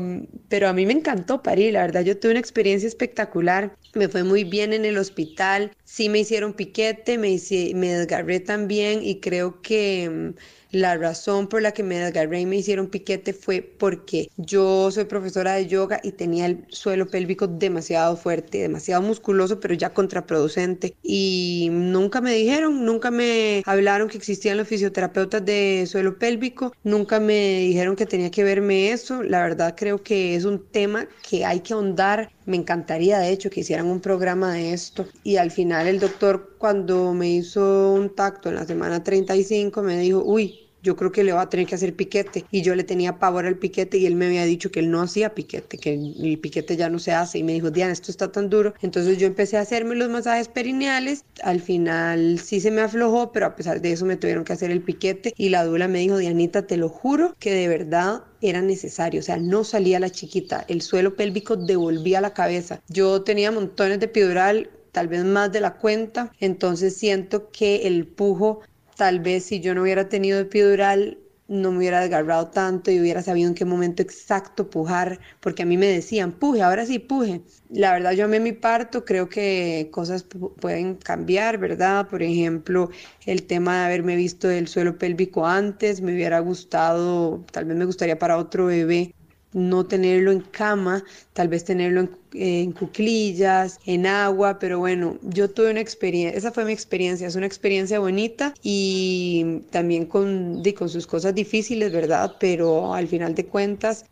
[0.49, 3.75] pero a mí me encantó parir, la verdad, yo tuve una experiencia espectacular.
[3.93, 5.71] Me fue muy bien en el hospital.
[5.83, 10.33] Sí me hicieron piquete, me, hice, me desgarré también y creo que
[10.75, 15.05] la razón por la que me desgarré y me hicieron piquete fue porque yo soy
[15.05, 20.97] profesora de yoga y tenía el suelo pélvico demasiado fuerte, demasiado musculoso, pero ya contraproducente.
[21.01, 27.21] Y nunca me dijeron, nunca me hablaron que existían los fisioterapeutas de suelo pélvico, nunca
[27.21, 29.23] me dijeron que tenía que verme eso.
[29.23, 32.33] La verdad creo que es un tema que hay que ahondar.
[32.45, 35.07] Me encantaría, de hecho, que hicieran un programa de esto.
[35.23, 39.97] Y al final el doctor, cuando me hizo un tacto en la semana 35, me
[39.97, 42.45] dijo, uy, yo creo que le va a tener que hacer piquete.
[42.51, 45.01] Y yo le tenía pavor al piquete y él me había dicho que él no
[45.01, 47.39] hacía piquete, que el piquete ya no se hace.
[47.39, 48.75] Y me dijo, Diana, esto está tan duro.
[48.81, 51.25] Entonces yo empecé a hacerme los masajes perineales.
[51.41, 54.69] Al final sí se me aflojó, pero a pesar de eso me tuvieron que hacer
[54.69, 55.33] el piquete.
[55.35, 59.23] Y la dula me dijo, Dianita, te lo juro que de verdad era necesario, o
[59.23, 62.79] sea, no salía la chiquita, el suelo pélvico devolvía la cabeza.
[62.89, 68.07] Yo tenía montones de epidural, tal vez más de la cuenta, entonces siento que el
[68.07, 68.61] pujo
[68.95, 73.21] tal vez si yo no hubiera tenido epidural no me hubiera desgarrado tanto y hubiera
[73.21, 77.41] sabido en qué momento exacto pujar, porque a mí me decían, puje, ahora sí puje.
[77.69, 80.25] La verdad, yo amé mi parto, creo que cosas
[80.59, 82.07] pueden cambiar, ¿verdad?
[82.07, 82.89] Por ejemplo,
[83.25, 87.85] el tema de haberme visto el suelo pélvico antes, me hubiera gustado, tal vez me
[87.85, 89.13] gustaría para otro bebé
[89.55, 95.71] no tenerlo en cama, tal vez tenerlo en, cuclillas, en agua, pero bueno, yo tuve
[95.71, 101.07] una experiencia, esa fue mi experiencia, es una experiencia bonita y también con, con sus
[101.07, 102.35] cosas difíciles, ¿verdad?
[102.37, 104.05] Pero al final de cuentas,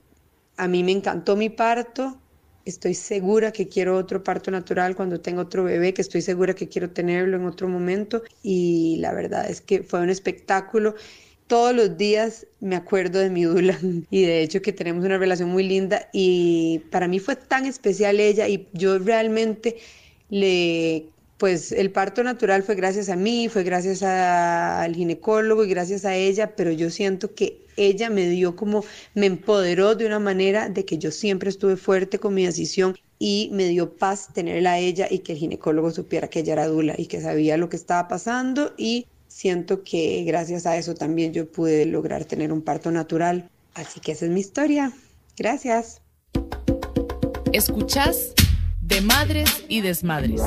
[0.56, 2.17] a mí me encantó mi parto,
[2.63, 6.69] estoy segura que quiero otro parto natural cuando tenga otro bebé, que estoy segura que
[6.69, 10.95] quiero tenerlo en otro momento y la verdad es que fue un espectáculo
[11.53, 13.77] todos los días me acuerdo de mi Dula
[14.09, 18.19] y de hecho que tenemos una relación muy linda y para mí fue tan especial
[18.19, 19.77] ella y yo realmente
[20.31, 21.05] le
[21.37, 26.15] pues el parto natural fue gracias a mí, fue gracias al ginecólogo y gracias a
[26.15, 30.85] ella, pero yo siento que ella me dio como, me empoderó de una manera de
[30.85, 35.07] que yo siempre estuve fuerte con mi decisión y me dio paz tenerla a ella
[35.07, 38.07] y que el ginecólogo supiera que ella era dula y que sabía lo que estaba
[38.07, 43.49] pasando y siento que gracias a eso también yo pude lograr tener un parto natural.
[43.73, 44.93] Así que esa es mi historia.
[45.35, 46.01] Gracias.
[47.51, 48.33] Escuchás
[48.81, 50.41] de Madres y Desmadres.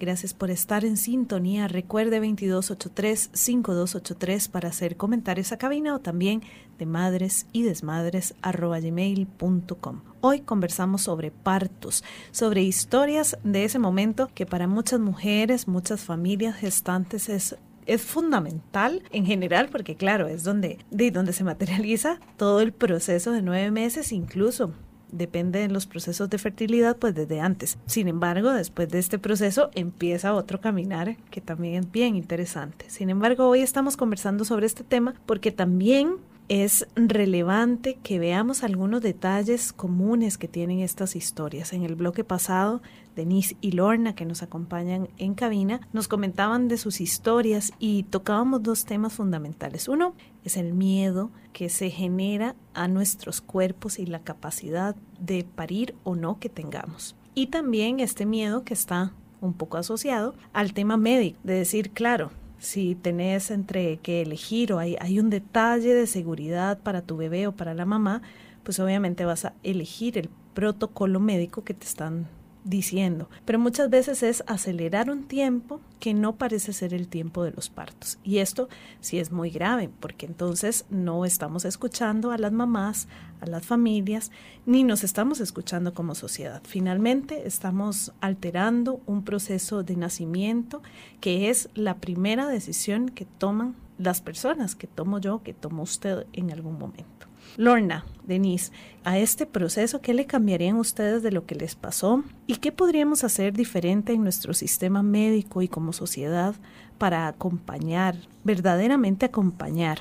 [0.00, 1.68] Gracias por estar en sintonía.
[1.68, 6.40] Recuerde 2283-5283 para hacer comentarios a cabina o también
[6.78, 10.00] de madres y desmadres gmail.com.
[10.22, 16.56] Hoy conversamos sobre partos, sobre historias de ese momento que para muchas mujeres, muchas familias
[16.56, 22.60] gestantes es es fundamental en general porque claro, es donde, de donde se materializa todo
[22.60, 24.74] el proceso de nueve meses, incluso
[25.12, 27.78] depende de los procesos de fertilidad pues desde antes.
[27.86, 32.86] Sin embargo, después de este proceso empieza otro caminar que también es bien interesante.
[32.88, 36.16] Sin embargo, hoy estamos conversando sobre este tema porque también
[36.50, 41.72] es relevante que veamos algunos detalles comunes que tienen estas historias.
[41.72, 42.82] En el bloque pasado,
[43.14, 48.64] Denise y Lorna, que nos acompañan en cabina, nos comentaban de sus historias y tocábamos
[48.64, 49.86] dos temas fundamentales.
[49.86, 55.94] Uno es el miedo que se genera a nuestros cuerpos y la capacidad de parir
[56.02, 57.14] o no que tengamos.
[57.32, 62.32] Y también este miedo que está un poco asociado al tema médico, de decir, claro,
[62.60, 67.46] si tenés entre que elegir o hay, hay un detalle de seguridad para tu bebé
[67.46, 68.22] o para la mamá,
[68.62, 72.28] pues obviamente vas a elegir el protocolo médico que te están
[72.64, 77.52] diciendo, pero muchas veces es acelerar un tiempo que no parece ser el tiempo de
[77.52, 78.18] los partos.
[78.22, 78.68] Y esto
[79.00, 83.08] sí es muy grave, porque entonces no estamos escuchando a las mamás,
[83.40, 84.30] a las familias,
[84.66, 86.62] ni nos estamos escuchando como sociedad.
[86.64, 90.82] Finalmente estamos alterando un proceso de nacimiento
[91.20, 96.26] que es la primera decisión que toman las personas, que tomo yo, que tomo usted
[96.32, 97.29] en algún momento.
[97.56, 98.72] Lorna, Denise,
[99.04, 102.22] a este proceso, ¿qué le cambiarían ustedes de lo que les pasó?
[102.46, 106.54] ¿Y qué podríamos hacer diferente en nuestro sistema médico y como sociedad
[106.98, 110.00] para acompañar, verdaderamente acompañar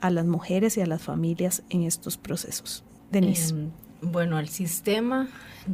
[0.00, 2.84] a las mujeres y a las familias en estos procesos?
[3.10, 3.54] Denise.
[3.54, 5.28] Em, bueno, al sistema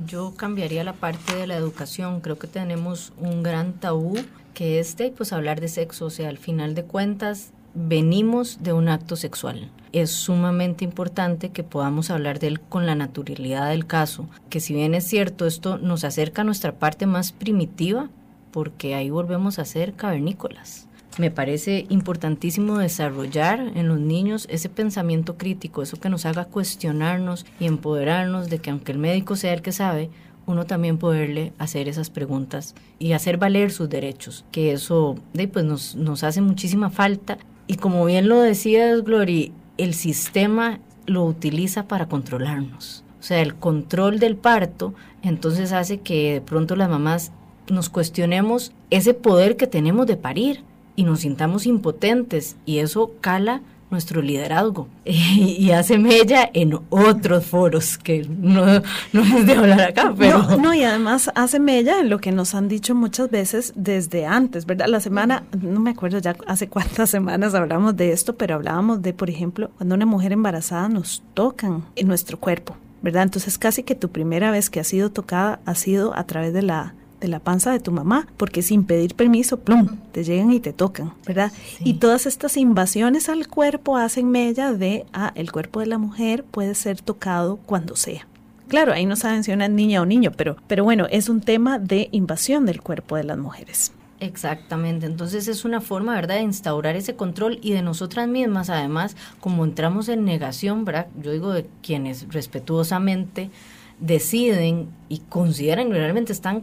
[0.06, 2.20] yo cambiaría la parte de la educación.
[2.20, 4.14] Creo que tenemos un gran tabú
[4.54, 8.72] que es de pues hablar de sexo, o sea, al final de cuentas venimos de
[8.72, 9.70] un acto sexual.
[9.92, 14.74] Es sumamente importante que podamos hablar de él con la naturalidad del caso, que si
[14.74, 18.08] bien es cierto, esto nos acerca a nuestra parte más primitiva,
[18.52, 20.86] porque ahí volvemos a ser cavernícolas.
[21.18, 27.44] Me parece importantísimo desarrollar en los niños ese pensamiento crítico, eso que nos haga cuestionarnos
[27.58, 30.08] y empoderarnos de que aunque el médico sea el que sabe,
[30.46, 35.16] uno también poderle hacer esas preguntas y hacer valer sus derechos, que eso
[35.52, 37.38] pues nos, nos hace muchísima falta
[37.70, 43.04] y como bien lo decías, Glory, el sistema lo utiliza para controlarnos.
[43.20, 47.30] O sea, el control del parto entonces hace que de pronto las mamás
[47.68, 50.64] nos cuestionemos ese poder que tenemos de parir
[50.96, 57.96] y nos sintamos impotentes y eso cala nuestro liderazgo y, hace mella en otros foros
[57.98, 60.56] que no, no es de hablar acá, pero...
[60.58, 64.66] No, y además hace mella en lo que nos han dicho muchas veces desde antes,
[64.66, 64.86] ¿verdad?
[64.88, 69.12] La semana, no me acuerdo ya hace cuántas semanas hablamos de esto, pero hablábamos de,
[69.12, 73.22] por ejemplo, cuando una mujer embarazada nos tocan en nuestro cuerpo, ¿verdad?
[73.22, 76.62] Entonces casi que tu primera vez que ha sido tocada ha sido a través de
[76.62, 80.60] la de la panza de tu mamá, porque sin pedir permiso, plum, te llegan y
[80.60, 81.52] te tocan, ¿verdad?
[81.80, 86.44] Y todas estas invasiones al cuerpo hacen mella de, ah, el cuerpo de la mujer
[86.44, 88.26] puede ser tocado cuando sea.
[88.68, 91.78] Claro, ahí no saben si una niña o niño, pero, pero bueno, es un tema
[91.78, 93.92] de invasión del cuerpo de las mujeres.
[94.20, 99.16] Exactamente, entonces es una forma, ¿verdad?, de instaurar ese control y de nosotras mismas, además,
[99.40, 101.06] como entramos en negación, ¿verdad?
[101.20, 103.50] Yo digo de quienes respetuosamente
[103.98, 106.62] deciden y consideran realmente están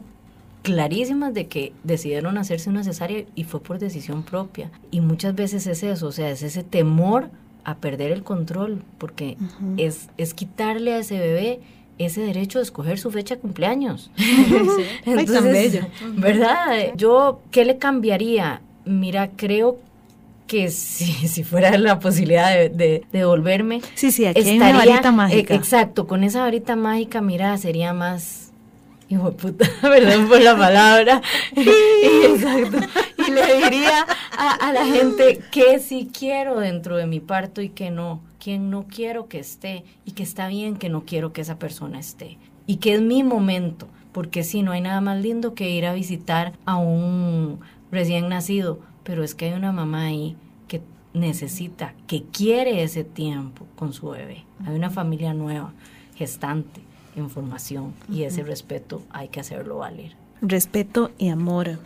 [0.62, 4.70] clarísimas de que decidieron hacerse una cesárea y fue por decisión propia.
[4.92, 7.30] Y muchas veces es eso, o sea, es ese temor
[7.64, 9.38] a perder el control, porque
[9.76, 11.60] es, es quitarle a ese bebé
[11.98, 14.12] ese derecho de escoger su fecha de cumpleañños.
[15.06, 15.82] Entonces,
[16.16, 16.94] ¿verdad?
[16.96, 18.62] Yo, ¿qué le cambiaría?
[18.86, 19.80] Mira, creo
[20.48, 24.78] que si, si fuera la posibilidad de, de, devolverme, sí, sí, aquí estaría, hay una
[24.78, 25.54] varita mágica.
[25.54, 28.47] exacto, con esa varita mágica, mira, sería más
[29.10, 31.22] hijo de puta, perdón por la palabra,
[31.56, 32.78] exacto,
[33.28, 34.06] y le diría
[34.38, 38.86] a, la gente que sí quiero dentro de mi parto y que no, quien no
[38.88, 42.38] quiero que esté y que está bien que no quiero que esa persona esté.
[42.70, 45.94] Y que es mi momento, porque si no hay nada más lindo que ir a
[45.94, 47.60] visitar a un
[47.92, 50.36] recién nacido, pero es que hay una mamá ahí
[50.68, 50.82] que
[51.14, 55.74] necesita, que quiere ese tiempo con su bebé, hay una familia nueva,
[56.16, 56.87] gestante
[57.20, 60.16] información y ese respeto hay que hacerlo valer.
[60.42, 61.80] Respeto y amor.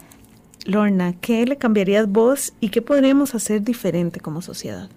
[0.66, 4.90] Lorna, ¿qué le cambiarías vos y qué podríamos hacer diferente como sociedad?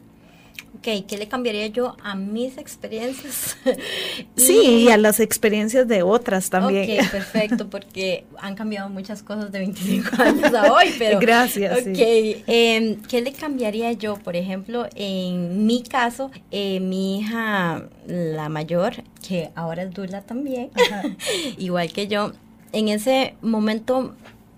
[0.77, 3.57] Ok, ¿qué le cambiaría yo a mis experiencias?
[4.37, 7.01] sí, y, a las experiencias de otras también.
[7.01, 11.19] Ok, perfecto, porque han cambiado muchas cosas de 25 años a hoy, pero...
[11.21, 11.81] Gracias.
[11.81, 11.99] Ok,
[12.47, 14.17] em, ¿qué le cambiaría yo?
[14.17, 20.71] Por ejemplo, en mi caso, eh, mi hija, la mayor, que ahora es Dula también,
[21.59, 22.33] igual que yo,
[22.73, 24.15] en ese momento,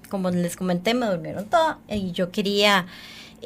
[0.08, 2.86] como les comenté, me durmieron todo y yo quería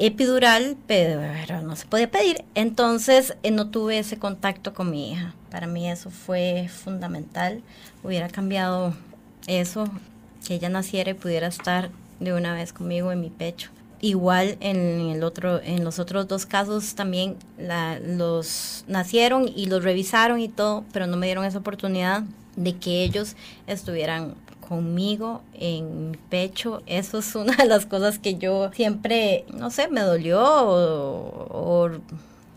[0.00, 1.20] epidural, pero
[1.62, 2.44] no se podía pedir.
[2.54, 5.34] Entonces eh, no tuve ese contacto con mi hija.
[5.50, 7.62] Para mí eso fue fundamental.
[8.02, 8.94] Hubiera cambiado
[9.46, 9.88] eso,
[10.46, 13.70] que ella naciera y pudiera estar de una vez conmigo en mi pecho.
[14.00, 20.40] Igual en el otro, en los otros dos casos también los nacieron y los revisaron
[20.40, 22.22] y todo, pero no me dieron esa oportunidad
[22.56, 24.34] de que ellos estuvieran
[24.70, 26.80] conmigo en mi pecho.
[26.86, 31.90] Eso es una de las cosas que yo siempre, no sé, me dolió o,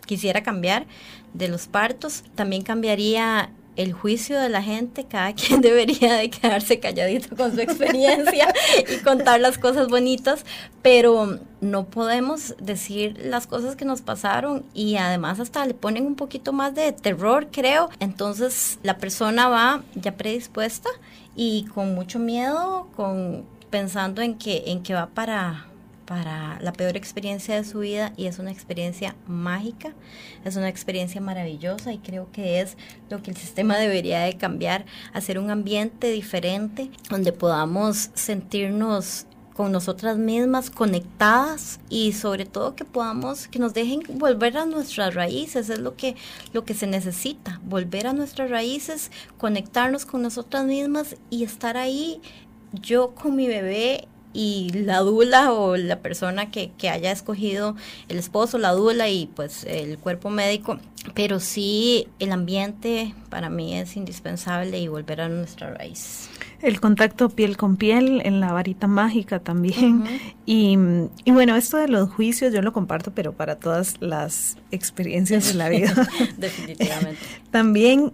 [0.05, 0.85] quisiera cambiar
[1.33, 2.23] de los partos.
[2.35, 7.61] También cambiaría el juicio de la gente, cada quien debería de quedarse calladito con su
[7.61, 8.53] experiencia
[8.87, 10.45] y contar las cosas bonitas,
[10.83, 16.15] pero no podemos decir las cosas que nos pasaron y además hasta le ponen un
[16.15, 17.89] poquito más de terror, creo.
[17.99, 20.89] Entonces la persona va ya predispuesta
[21.35, 25.67] y con mucho miedo, con pensando en que en que va para
[26.05, 29.93] para la peor experiencia de su vida y es una experiencia mágica,
[30.43, 32.77] es una experiencia maravillosa y creo que es
[33.09, 39.71] lo que el sistema debería de cambiar, hacer un ambiente diferente donde podamos sentirnos con
[39.71, 45.69] nosotras mismas, conectadas y sobre todo que podamos, que nos dejen volver a nuestras raíces,
[45.69, 46.15] es lo que,
[46.53, 52.21] lo que se necesita, volver a nuestras raíces, conectarnos con nosotras mismas y estar ahí
[52.73, 57.75] yo con mi bebé y la dula o la persona que, que, haya escogido
[58.09, 60.79] el esposo, la dula y pues el cuerpo médico,
[61.13, 66.29] pero sí el ambiente para mí es indispensable y volver a nuestra raíz.
[66.63, 70.05] El contacto piel con piel en la varita mágica también.
[70.45, 70.77] y,
[71.25, 75.53] y, bueno, esto de los juicios yo lo comparto, pero para todas las experiencias de
[75.55, 76.07] la vida.
[76.37, 77.19] Definitivamente.
[77.51, 78.13] también,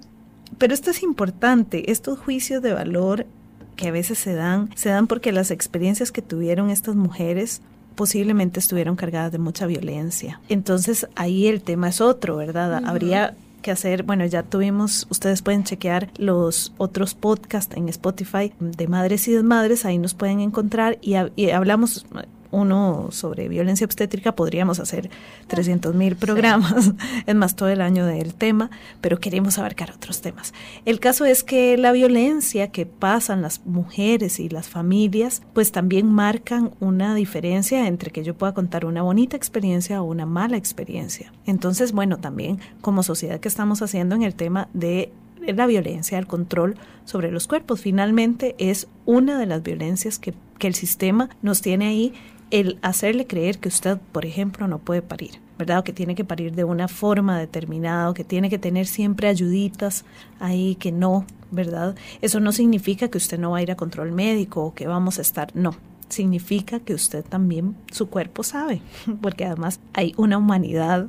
[0.57, 3.27] pero esto es importante, estos juicios de valor
[3.75, 7.61] que a veces se dan, se dan porque las experiencias que tuvieron estas mujeres
[7.93, 10.41] posiblemente estuvieron cargadas de mucha violencia.
[10.49, 12.81] Entonces ahí el tema es otro, ¿verdad?
[12.83, 18.87] Habría que hacer, bueno, ya tuvimos, ustedes pueden chequear los otros podcasts en Spotify de
[18.87, 22.05] Madres y Desmadres, ahí nos pueden encontrar y, y hablamos
[22.51, 25.09] uno sobre violencia obstétrica, podríamos hacer
[25.47, 26.93] 300 mil programas,
[27.25, 28.69] es más todo el año del tema,
[29.01, 30.53] pero queremos abarcar otros temas.
[30.85, 36.11] El caso es que la violencia que pasan las mujeres y las familias, pues también
[36.11, 41.31] marcan una diferencia entre que yo pueda contar una bonita experiencia o una mala experiencia.
[41.45, 45.11] Entonces, bueno, también como sociedad que estamos haciendo en el tema de
[45.47, 46.75] la violencia, el control
[47.05, 47.81] sobre los cuerpos.
[47.81, 52.13] Finalmente es una de las violencias que, que el sistema nos tiene ahí
[52.51, 55.79] el hacerle creer que usted, por ejemplo, no puede parir, ¿verdad?
[55.79, 59.27] O que tiene que parir de una forma determinada, o que tiene que tener siempre
[59.27, 60.05] ayuditas
[60.39, 61.95] ahí que no, ¿verdad?
[62.21, 65.19] Eso no significa que usted no va a ir a control médico o que vamos
[65.19, 65.75] a estar, no.
[66.09, 68.81] Significa que usted también, su cuerpo sabe,
[69.21, 71.07] porque además hay una humanidad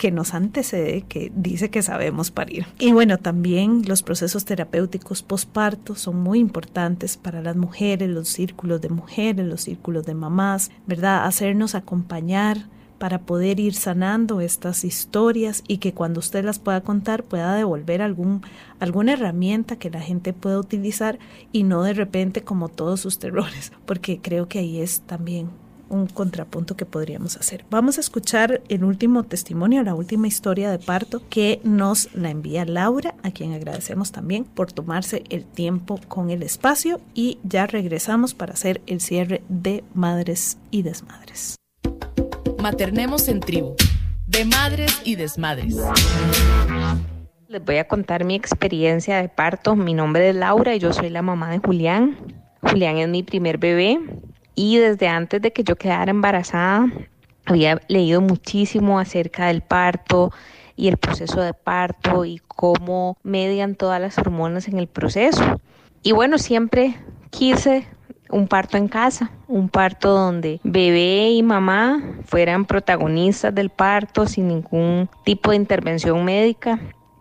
[0.00, 2.64] que nos antecede, que dice que sabemos parir.
[2.78, 8.80] Y bueno, también los procesos terapéuticos posparto son muy importantes para las mujeres, los círculos
[8.80, 11.26] de mujeres, los círculos de mamás, ¿verdad?
[11.26, 17.24] Hacernos acompañar para poder ir sanando estas historias y que cuando usted las pueda contar
[17.24, 18.40] pueda devolver algún,
[18.78, 21.18] alguna herramienta que la gente pueda utilizar
[21.52, 25.50] y no de repente como todos sus terrores, porque creo que ahí es también
[25.90, 27.64] un contrapunto que podríamos hacer.
[27.68, 32.64] Vamos a escuchar el último testimonio, la última historia de parto que nos la envía
[32.64, 38.32] Laura, a quien agradecemos también por tomarse el tiempo con el espacio y ya regresamos
[38.32, 41.56] para hacer el cierre de Madres y Desmadres.
[42.62, 43.74] Maternemos en tribu,
[44.26, 45.76] de Madres y Desmadres.
[47.48, 49.74] Les voy a contar mi experiencia de parto.
[49.74, 52.16] Mi nombre es Laura y yo soy la mamá de Julián.
[52.62, 53.98] Julián es mi primer bebé
[54.60, 56.86] y desde antes de que yo quedara embarazada
[57.46, 60.32] había leído muchísimo acerca del parto
[60.76, 65.58] y el proceso de parto y cómo median todas las hormonas en el proceso.
[66.02, 66.94] Y bueno, siempre
[67.30, 67.86] quise
[68.28, 74.48] un parto en casa, un parto donde bebé y mamá fueran protagonistas del parto sin
[74.48, 76.78] ningún tipo de intervención médica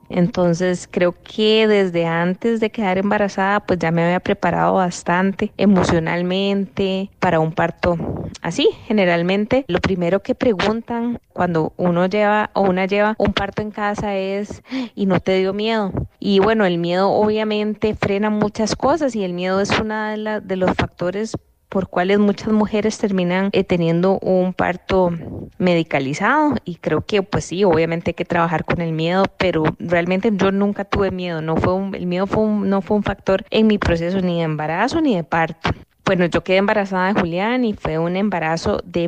[0.09, 7.09] entonces creo que desde antes de quedar embarazada pues ya me había preparado bastante emocionalmente
[7.19, 7.97] para un parto
[8.41, 8.69] así.
[8.85, 14.15] Generalmente lo primero que preguntan cuando uno lleva o una lleva un parto en casa
[14.15, 14.63] es
[14.95, 15.91] ¿y no te dio miedo?
[16.19, 20.55] Y bueno, el miedo obviamente frena muchas cosas y el miedo es uno de, de
[20.55, 21.37] los factores
[21.69, 25.11] por cuales muchas mujeres terminan eh, teniendo un parto
[25.59, 30.31] medicalizado y creo que pues sí, obviamente hay que trabajar con el miedo, pero realmente
[30.33, 33.67] yo nunca tuve miedo, no fue un, el miedo fue no fue un factor en
[33.67, 35.69] mi proceso ni de embarazo ni de parto.
[36.05, 39.07] Bueno, yo quedé embarazada de Julián y fue un embarazo de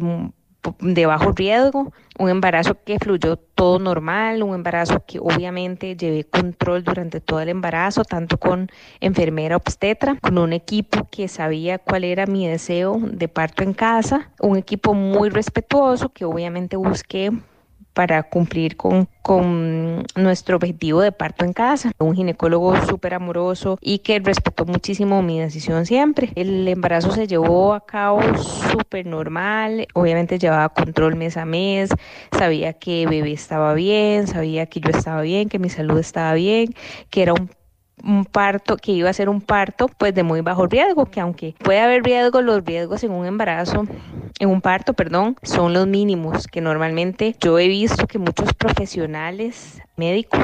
[0.80, 6.84] de bajo riesgo, un embarazo que fluyó todo normal, un embarazo que obviamente llevé control
[6.84, 12.26] durante todo el embarazo, tanto con enfermera obstetra, con un equipo que sabía cuál era
[12.26, 17.32] mi deseo de parto en casa, un equipo muy respetuoso que obviamente busqué
[17.94, 21.92] para cumplir con, con nuestro objetivo de parto en casa.
[22.00, 26.32] Un ginecólogo súper amoroso y que respetó muchísimo mi decisión siempre.
[26.36, 31.90] El embarazo se llevó a cabo súper normal, obviamente llevaba control mes a mes,
[32.38, 36.74] sabía que bebé estaba bien, sabía que yo estaba bien, que mi salud estaba bien,
[37.10, 37.50] que era un
[38.04, 41.56] un parto que iba a ser un parto pues de muy bajo riesgo, que aunque
[41.64, 43.84] puede haber riesgo, los riesgos en un embarazo,
[44.40, 49.82] en un parto, perdón, son los mínimos, que normalmente yo he visto que muchos profesionales
[49.98, 50.42] médicos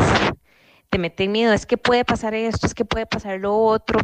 [0.89, 3.99] te meten miedo, es que puede pasar esto, es que puede pasar lo otro,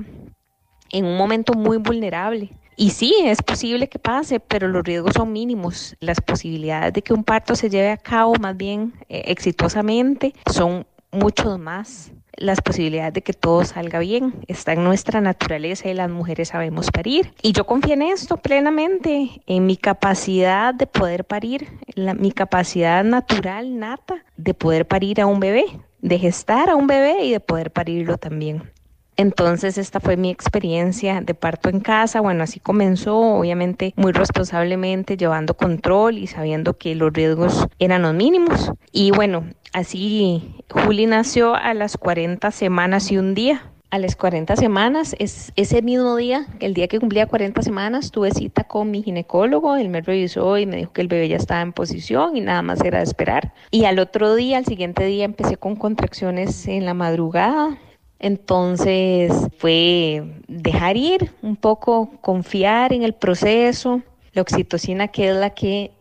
[0.91, 2.49] en un momento muy vulnerable.
[2.75, 5.95] Y sí, es posible que pase, pero los riesgos son mínimos.
[5.99, 10.87] Las posibilidades de que un parto se lleve a cabo más bien eh, exitosamente son
[11.11, 14.33] mucho más las posibilidades de que todo salga bien.
[14.47, 17.33] Está en nuestra naturaleza y las mujeres sabemos parir.
[17.41, 23.79] Y yo confío en esto plenamente, en mi capacidad de poder parir, mi capacidad natural,
[23.79, 25.65] nata, de poder parir a un bebé,
[26.01, 28.73] de gestar a un bebé y de poder parirlo también.
[29.15, 32.19] Entonces esta fue mi experiencia de parto en casa.
[32.19, 38.15] Bueno, así comenzó, obviamente muy responsablemente, llevando control y sabiendo que los riesgos eran los
[38.15, 38.71] mínimos.
[38.91, 43.69] Y bueno, así Juli nació a las 40 semanas y un día.
[43.89, 48.31] A las 40 semanas, es ese mismo día, el día que cumplía 40 semanas, tuve
[48.31, 51.61] cita con mi ginecólogo, él me revisó y me dijo que el bebé ya estaba
[51.61, 53.53] en posición y nada más era de esperar.
[53.69, 57.77] Y al otro día, al siguiente día, empecé con contracciones en la madrugada,
[58.17, 64.01] entonces fue dejar ir un poco, confiar en el proceso.
[64.31, 65.91] La oxitocina, que es la que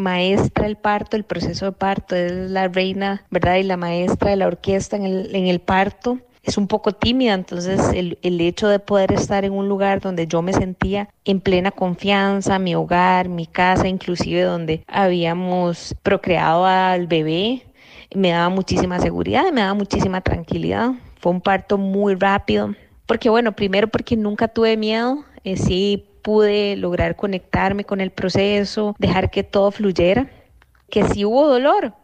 [0.00, 3.56] maestra el parto, el proceso de parto, es la reina, ¿verdad?
[3.56, 6.18] Y la maestra de la orquesta en el, en el parto.
[6.42, 10.26] Es un poco tímida, entonces el, el hecho de poder estar en un lugar donde
[10.26, 17.06] yo me sentía en plena confianza, mi hogar, mi casa, inclusive donde habíamos procreado al
[17.06, 17.62] bebé,
[18.14, 20.92] me daba muchísima seguridad, me daba muchísima tranquilidad.
[21.18, 22.74] Fue un parto muy rápido,
[23.06, 28.94] porque bueno, primero porque nunca tuve miedo, eh, sí pude lograr conectarme con el proceso,
[28.98, 30.30] dejar que todo fluyera,
[30.88, 31.94] que sí hubo dolor,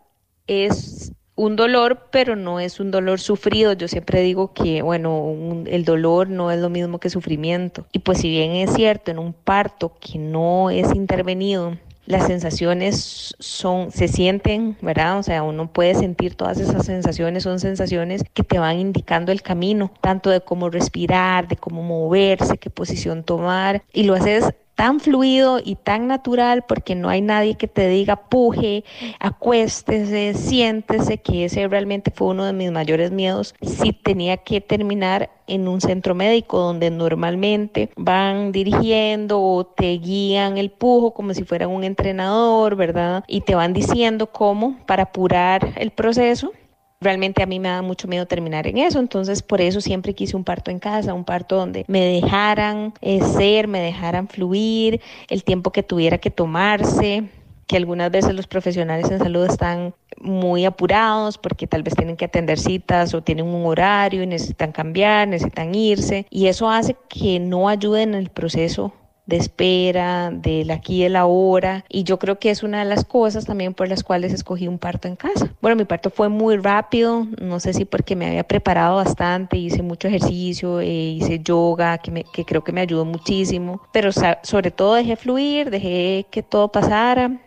[0.46, 3.74] es un dolor, pero no es un dolor sufrido.
[3.74, 7.86] Yo siempre digo que, bueno, el dolor no es lo mismo que sufrimiento.
[7.92, 11.76] Y pues si bien es cierto, en un parto que no es intervenido,
[12.06, 15.18] las sensaciones son, se sienten, ¿verdad?
[15.18, 19.42] O sea, uno puede sentir todas esas sensaciones, son sensaciones que te van indicando el
[19.42, 25.00] camino, tanto de cómo respirar, de cómo moverse, qué posición tomar, y lo haces tan
[25.00, 28.84] fluido y tan natural porque no hay nadie que te diga puje,
[29.18, 33.54] acuéstese, siéntese, que ese realmente fue uno de mis mayores miedos.
[33.62, 40.58] Si tenía que terminar en un centro médico donde normalmente van dirigiendo o te guían
[40.58, 43.24] el pujo como si fuera un entrenador, ¿verdad?
[43.26, 46.52] Y te van diciendo cómo para apurar el proceso
[47.00, 50.34] Realmente a mí me da mucho miedo terminar en eso, entonces por eso siempre quise
[50.34, 55.44] un parto en casa, un parto donde me dejaran eh, ser, me dejaran fluir, el
[55.44, 57.24] tiempo que tuviera que tomarse,
[57.66, 62.24] que algunas veces los profesionales en salud están muy apurados porque tal vez tienen que
[62.24, 67.40] atender citas o tienen un horario y necesitan cambiar, necesitan irse y eso hace que
[67.40, 68.94] no ayuden en el proceso
[69.26, 71.84] de espera, del aquí y el ahora.
[71.88, 74.78] Y yo creo que es una de las cosas también por las cuales escogí un
[74.78, 75.52] parto en casa.
[75.60, 79.82] Bueno, mi parto fue muy rápido, no sé si porque me había preparado bastante, hice
[79.82, 84.10] mucho ejercicio, eh, hice yoga, que, me, que creo que me ayudó muchísimo, pero
[84.42, 87.40] sobre todo dejé fluir, dejé que todo pasara.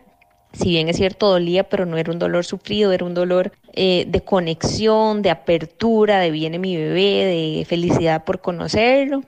[0.52, 4.04] Si bien es cierto, dolía, pero no era un dolor sufrido, era un dolor eh,
[4.08, 9.22] de conexión, de apertura, de viene mi bebé, de felicidad por conocerlo.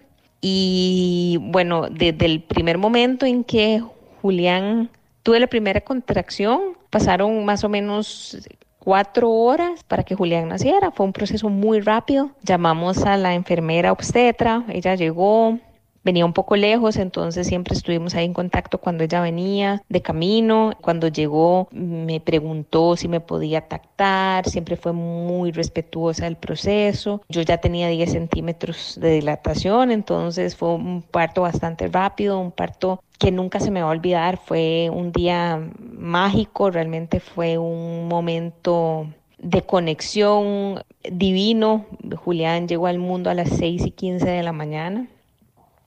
[0.45, 3.81] Y bueno, desde el primer momento en que
[4.21, 4.91] Julián
[5.23, 8.37] tuve la primera contracción, pasaron más o menos
[8.81, 10.91] cuatro horas para que Julián naciera.
[10.91, 12.33] Fue un proceso muy rápido.
[12.43, 15.61] Llamamos a la enfermera obstetra, ella llegó,
[16.05, 20.73] venía un poco lejos, entonces siempre estuvimos ahí en contacto cuando ella venía de camino.
[20.81, 27.23] Cuando llegó me preguntó si me podía tactar, siempre fue muy respetuosa del proceso.
[27.29, 33.03] Yo ya tenía 10 centímetros de dilatación, entonces fue un parto bastante rápido, un parto
[33.19, 34.39] que nunca se me va a olvidar.
[34.39, 39.07] Fue un día mágico, realmente fue un momento
[39.39, 41.87] de conexión divino.
[42.17, 45.07] Julián llegó al mundo a las 6 y 15 de la mañana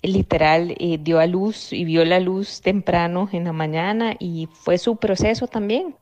[0.08, 4.78] literal eh, dio a luz y vio la luz temprano en la mañana y fue
[4.78, 5.96] su proceso también.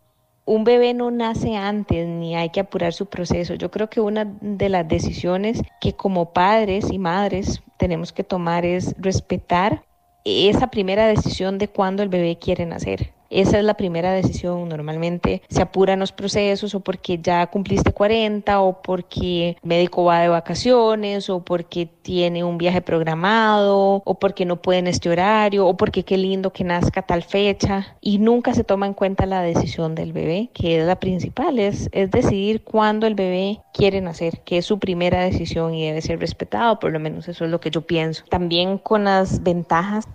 [0.46, 3.54] Un bebé no nace antes ni hay que apurar su proceso.
[3.54, 8.66] Yo creo que una de las decisiones que como padres y madres tenemos que tomar
[8.66, 9.84] es respetar
[10.26, 14.70] esa primera decisión de cuándo el bebé quiere nacer esa es la primera decisión.
[14.70, 20.22] Normalmente se apuran los procesos o porque ya cumpliste 40 o porque el médico va
[20.22, 25.68] de vacaciones o porque tiene un viaje programado o porque no puede en este horario
[25.68, 29.42] o porque qué lindo que nazca tal fecha y nunca se toma en cuenta la
[29.42, 34.42] decisión del bebé, que es la principal, es, es decidir cuándo el bebé quiere nacer,
[34.42, 37.60] que es su primera decisión y debe ser respetado, por lo menos eso es lo
[37.60, 38.24] que yo pienso.
[38.30, 40.08] También con las ventajas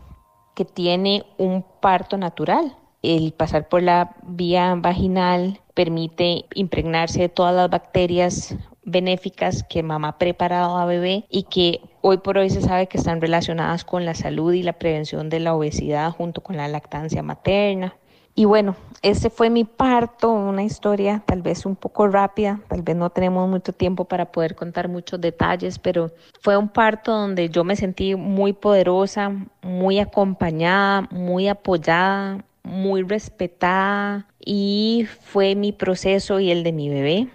[0.55, 2.75] que tiene un parto natural.
[3.03, 10.09] El pasar por la vía vaginal permite impregnarse de todas las bacterias benéficas que mamá
[10.09, 14.05] ha preparado a bebé y que hoy por hoy se sabe que están relacionadas con
[14.05, 17.95] la salud y la prevención de la obesidad junto con la lactancia materna.
[18.35, 22.95] Y bueno, ese fue mi parto, una historia tal vez un poco rápida, tal vez
[22.95, 27.65] no tenemos mucho tiempo para poder contar muchos detalles, pero fue un parto donde yo
[27.65, 36.51] me sentí muy poderosa, muy acompañada, muy apoyada, muy respetada y fue mi proceso y
[36.51, 37.29] el de mi bebé.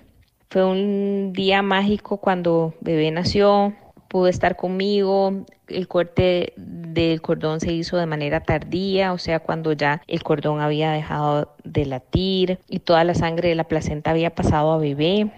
[0.50, 3.74] Fue un día mágico cuando bebé nació,
[4.08, 5.46] pudo estar conmigo.
[5.68, 10.62] El corte del cordón se hizo de manera tardía, o sea, cuando ya el cordón
[10.62, 15.32] había dejado de latir y toda la sangre de la placenta había pasado a bebé.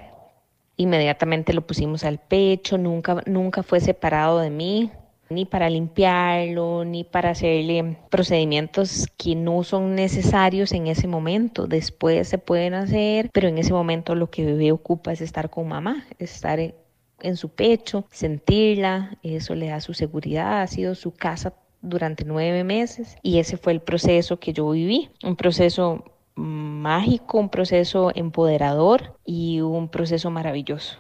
[0.76, 4.92] Inmediatamente lo pusimos al pecho, nunca, nunca fue separado de mí,
[5.30, 11.68] ni para limpiarlo, ni para hacerle procedimientos que no son necesarios en ese momento.
[11.68, 15.68] Después se pueden hacer, pero en ese momento lo que bebé ocupa es estar con
[15.68, 21.54] mamá, estar en su pecho, sentirla, eso le da su seguridad, ha sido su casa
[21.82, 26.04] durante nueve meses y ese fue el proceso que yo viví, un proceso
[26.36, 31.00] mágico, un proceso empoderador y un proceso maravilloso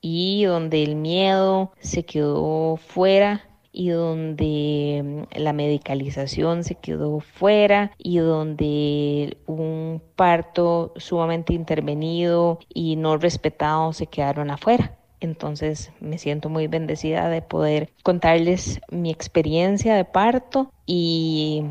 [0.00, 3.44] y donde el miedo se quedó fuera
[3.76, 13.18] y donde la medicalización se quedó fuera y donde un parto sumamente intervenido y no
[13.18, 14.96] respetado se quedaron afuera.
[15.20, 21.64] Entonces me siento muy bendecida de poder contarles mi experiencia de parto y,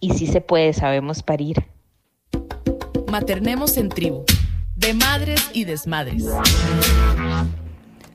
[0.00, 1.66] y si se puede, sabemos parir.
[3.10, 4.24] Maternemos en tribu,
[4.76, 6.24] de madres y desmadres.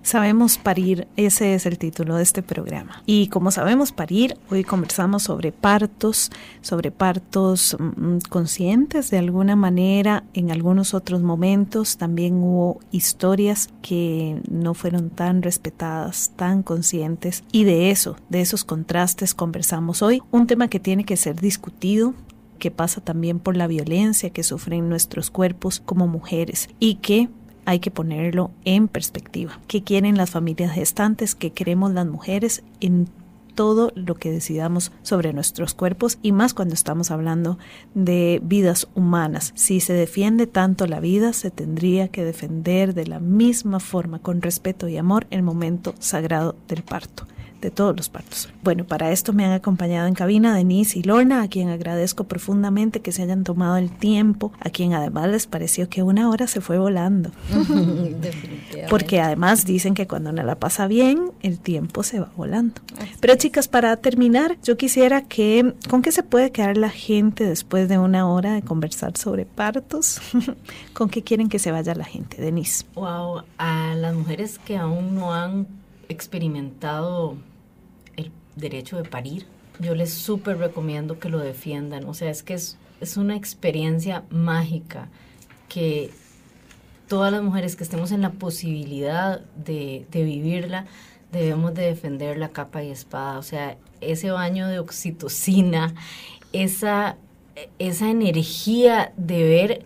[0.06, 3.02] Sabemos parir, ese es el título de este programa.
[3.08, 6.30] Y como sabemos parir, hoy conversamos sobre partos,
[6.62, 10.24] sobre partos mm, conscientes de alguna manera.
[10.36, 17.44] En algunos otros momentos también hubo historias que no fueron tan respetadas, tan conscientes.
[17.52, 20.22] Y de eso, de esos contrastes conversamos hoy.
[20.30, 22.14] Un tema que tiene que ser discutido,
[22.60, 27.28] que pasa también por la violencia que sufren nuestros cuerpos como mujeres y que
[27.66, 29.60] hay que ponerlo en perspectiva.
[29.68, 31.36] ¿Qué quieren las familias gestantes?
[31.36, 33.08] ¿Qué queremos las mujeres en
[33.56, 37.58] todo lo que decidamos sobre nuestros cuerpos y más cuando estamos hablando
[37.94, 39.54] de vidas humanas.
[39.56, 44.42] Si se defiende tanto la vida, se tendría que defender de la misma forma, con
[44.42, 47.28] respeto y amor, el momento sagrado del parto
[47.62, 48.50] de todos los partos.
[48.64, 53.02] Bueno, para esto me han acompañado en cabina Denise y Lorna, a quien agradezco profundamente
[53.02, 56.62] que se hayan tomado el tiempo, a quien además les pareció que una hora se
[56.62, 57.32] fue volando.
[58.90, 62.82] Porque además dicen que cuando uno la pasa bien, el tiempo se va volando.
[63.20, 67.90] Pero chicas, para terminar, yo quisiera que, ¿con qué se puede quedar la gente después
[67.90, 70.22] de una hora de conversar sobre partos?
[70.94, 72.86] ¿Con qué quieren que se vaya la gente, Denise?
[72.96, 75.68] Wow, a las mujeres que aún no han
[76.10, 77.38] experimentado
[78.56, 79.46] derecho de parir,
[79.80, 82.06] yo les súper recomiendo que lo defiendan.
[82.06, 85.10] O sea, es que es, es una experiencia mágica
[85.68, 86.12] que
[87.08, 90.86] todas las mujeres que estemos en la posibilidad de, de vivirla,
[91.32, 93.38] debemos de defender la capa y espada.
[93.38, 95.94] O sea, ese baño de oxitocina,
[96.54, 97.18] esa,
[97.78, 99.86] esa energía de ver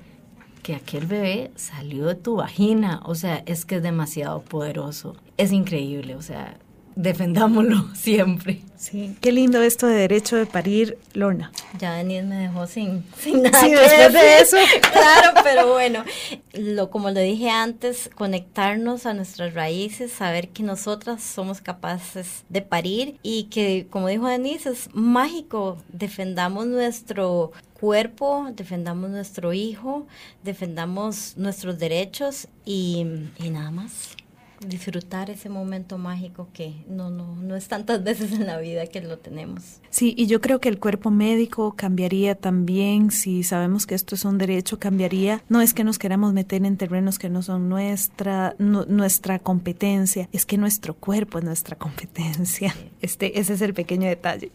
[0.62, 5.16] que aquel bebé salió de tu vagina, o sea, es que es demasiado poderoso.
[5.40, 6.58] Es increíble, o sea,
[6.98, 8.62] defendámoslo siempre.
[8.76, 11.54] Sí, qué lindo esto de derecho de parir, Lorna.
[11.80, 13.62] Ya Denise me dejó sin, sin nada.
[13.62, 14.58] Sí, después de eso.
[14.92, 16.04] claro, pero bueno,
[16.52, 22.62] lo, como le dije antes, conectarnos a nuestras raíces, saber que nosotras somos capaces de
[22.62, 30.06] parir y que, como dijo Denise, es mágico, defendamos nuestro cuerpo, defendamos nuestro hijo,
[30.44, 33.06] defendamos nuestros derechos y,
[33.38, 34.18] y nada más
[34.66, 39.02] disfrutar ese momento mágico que no, no, no es tantas veces en la vida que
[39.02, 39.80] lo tenemos.
[39.90, 44.26] Sí, y yo creo que el cuerpo médico cambiaría también si sabemos que esto es
[44.26, 45.44] un derecho, cambiaría.
[45.50, 50.46] No es que nos queramos meter en terrenos que no son nuestra, nuestra competencia, es
[50.46, 52.76] que nuestro cuerpo es nuestra competencia.
[53.02, 54.52] Este, ese es el pequeño detalle.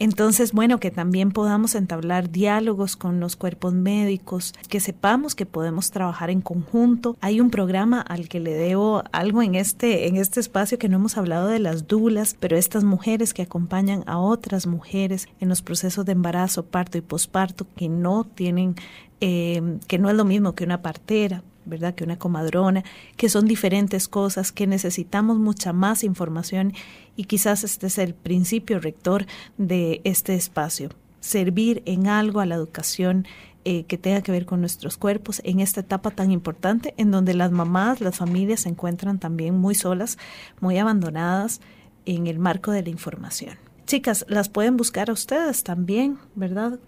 [0.00, 5.92] Entonces, bueno, que también podamos entablar diálogos con los cuerpos médicos, que sepamos que podemos
[5.92, 7.16] trabajar en conjunto.
[7.20, 10.96] Hay un programa al que le debo algo en este, en este espacio que no
[10.96, 15.62] hemos hablado de las dulas, pero estas mujeres que acompañan a otras mujeres en los
[15.62, 18.74] procesos de embarazo, parto y posparto que no tienen,
[19.20, 21.94] eh, que no es lo mismo que una partera, ¿verdad?
[21.94, 22.84] Que una comadrona,
[23.16, 26.72] que son diferentes cosas, que necesitamos mucha más información
[27.16, 29.26] y quizás este es el principio rector
[29.56, 30.90] de este espacio,
[31.20, 33.26] servir en algo a la educación
[33.64, 37.34] eh, que tenga que ver con nuestros cuerpos en esta etapa tan importante en donde
[37.34, 40.18] las mamás, las familias se encuentran también muy solas,
[40.60, 41.60] muy abandonadas
[42.06, 43.56] en el marco de la información.
[43.86, 46.78] Chicas, las pueden buscar a ustedes también, ¿verdad?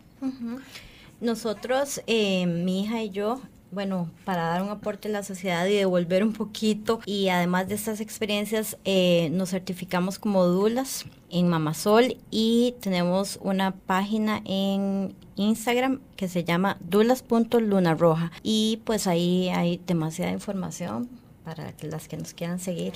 [1.21, 5.75] Nosotros, eh, mi hija y yo, bueno, para dar un aporte a la sociedad y
[5.75, 7.01] devolver un poquito.
[7.05, 13.73] Y además de estas experiencias, eh, nos certificamos como dulas en Mamasol y tenemos una
[13.73, 18.33] página en Instagram que se llama dulas.lunarroja.
[18.43, 21.09] Y pues ahí hay demasiada información
[21.45, 22.95] para las que nos quieran seguir.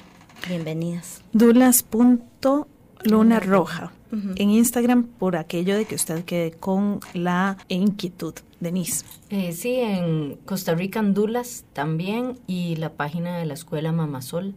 [0.49, 1.23] Bienvenidas.
[1.33, 8.35] Dulas.lunarroja en Instagram por aquello de que usted quede con la inquietud.
[8.61, 9.05] Denise.
[9.31, 14.55] Eh, sí, en Costa Rica Andulas también y la página de la escuela Mamasol.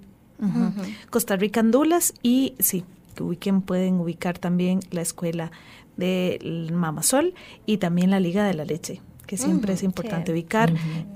[1.09, 2.83] Costa Rica Andulas y sí,
[3.15, 5.51] que ubiquen, pueden ubicar también la escuela
[5.95, 7.33] de Mamasol
[7.65, 10.73] y también la Liga de la Leche que siempre es importante ubicar.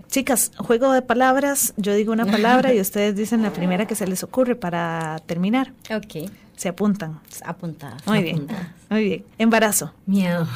[0.08, 4.08] Chicas, juego de palabras, yo digo una palabra y ustedes dicen la primera que se
[4.08, 5.74] les ocurre para terminar.
[5.94, 6.30] Ok.
[6.56, 7.20] Se apuntan.
[7.46, 8.06] Apuntadas.
[8.08, 8.48] Muy bien.
[8.90, 9.26] Muy bien.
[9.38, 9.94] Embarazo.
[10.06, 10.48] Miedo.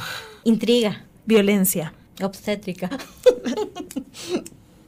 [0.44, 1.04] Intriga.
[1.26, 1.94] Violencia.
[2.26, 2.90] Obstétrica.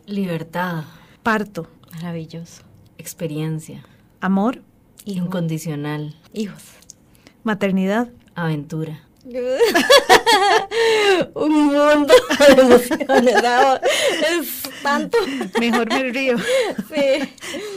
[0.05, 0.83] Libertad.
[1.23, 1.67] Parto.
[1.93, 2.63] Maravilloso.
[2.97, 3.85] Experiencia.
[4.19, 4.61] Amor.
[5.05, 6.15] Incondicional.
[6.33, 6.63] Hijos.
[7.43, 8.09] Maternidad.
[8.35, 9.01] Aventura.
[11.33, 13.35] Un mundo de emociones.
[14.29, 15.17] Es tanto.
[15.59, 16.37] Mejor me río.
[16.37, 17.29] Sí.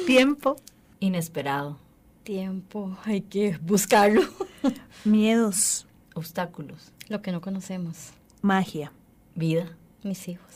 [0.06, 0.56] Tiempo.
[1.00, 1.78] Inesperado.
[2.24, 2.96] Tiempo.
[3.04, 4.22] Hay que buscarlo.
[5.04, 5.86] Miedos.
[6.14, 6.92] Obstáculos.
[7.08, 8.10] Lo que no conocemos.
[8.42, 8.90] Magia.
[9.36, 9.76] Vida.
[10.02, 10.46] Mis hijos.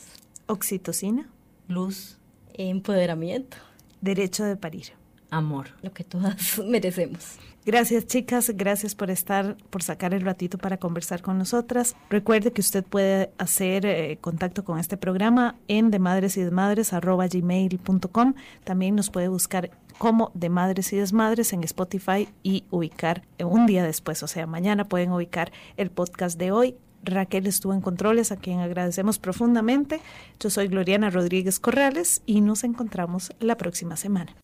[0.47, 1.29] Oxitocina.
[1.67, 2.17] Luz.
[2.53, 3.57] Empoderamiento.
[4.01, 4.87] Derecho de parir.
[5.29, 5.67] Amor.
[5.83, 7.37] Lo que todas merecemos.
[7.63, 11.95] Gracias chicas, gracias por estar, por sacar el ratito para conversar con nosotras.
[12.09, 18.33] Recuerde que usted puede hacer eh, contacto con este programa en demadresidesmadres.gmail.com.
[18.63, 19.69] También nos puede buscar
[19.99, 24.85] como de Madres y Desmadres en Spotify y ubicar un día después, o sea, mañana
[24.85, 26.75] pueden ubicar el podcast de hoy.
[27.03, 30.01] Raquel estuvo en controles, a quien agradecemos profundamente.
[30.39, 34.35] Yo soy Gloriana Rodríguez Corrales y nos encontramos la próxima semana.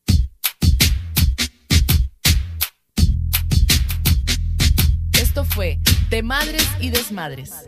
[5.13, 5.79] Esto fue
[6.09, 7.65] De Madres y Desmadres.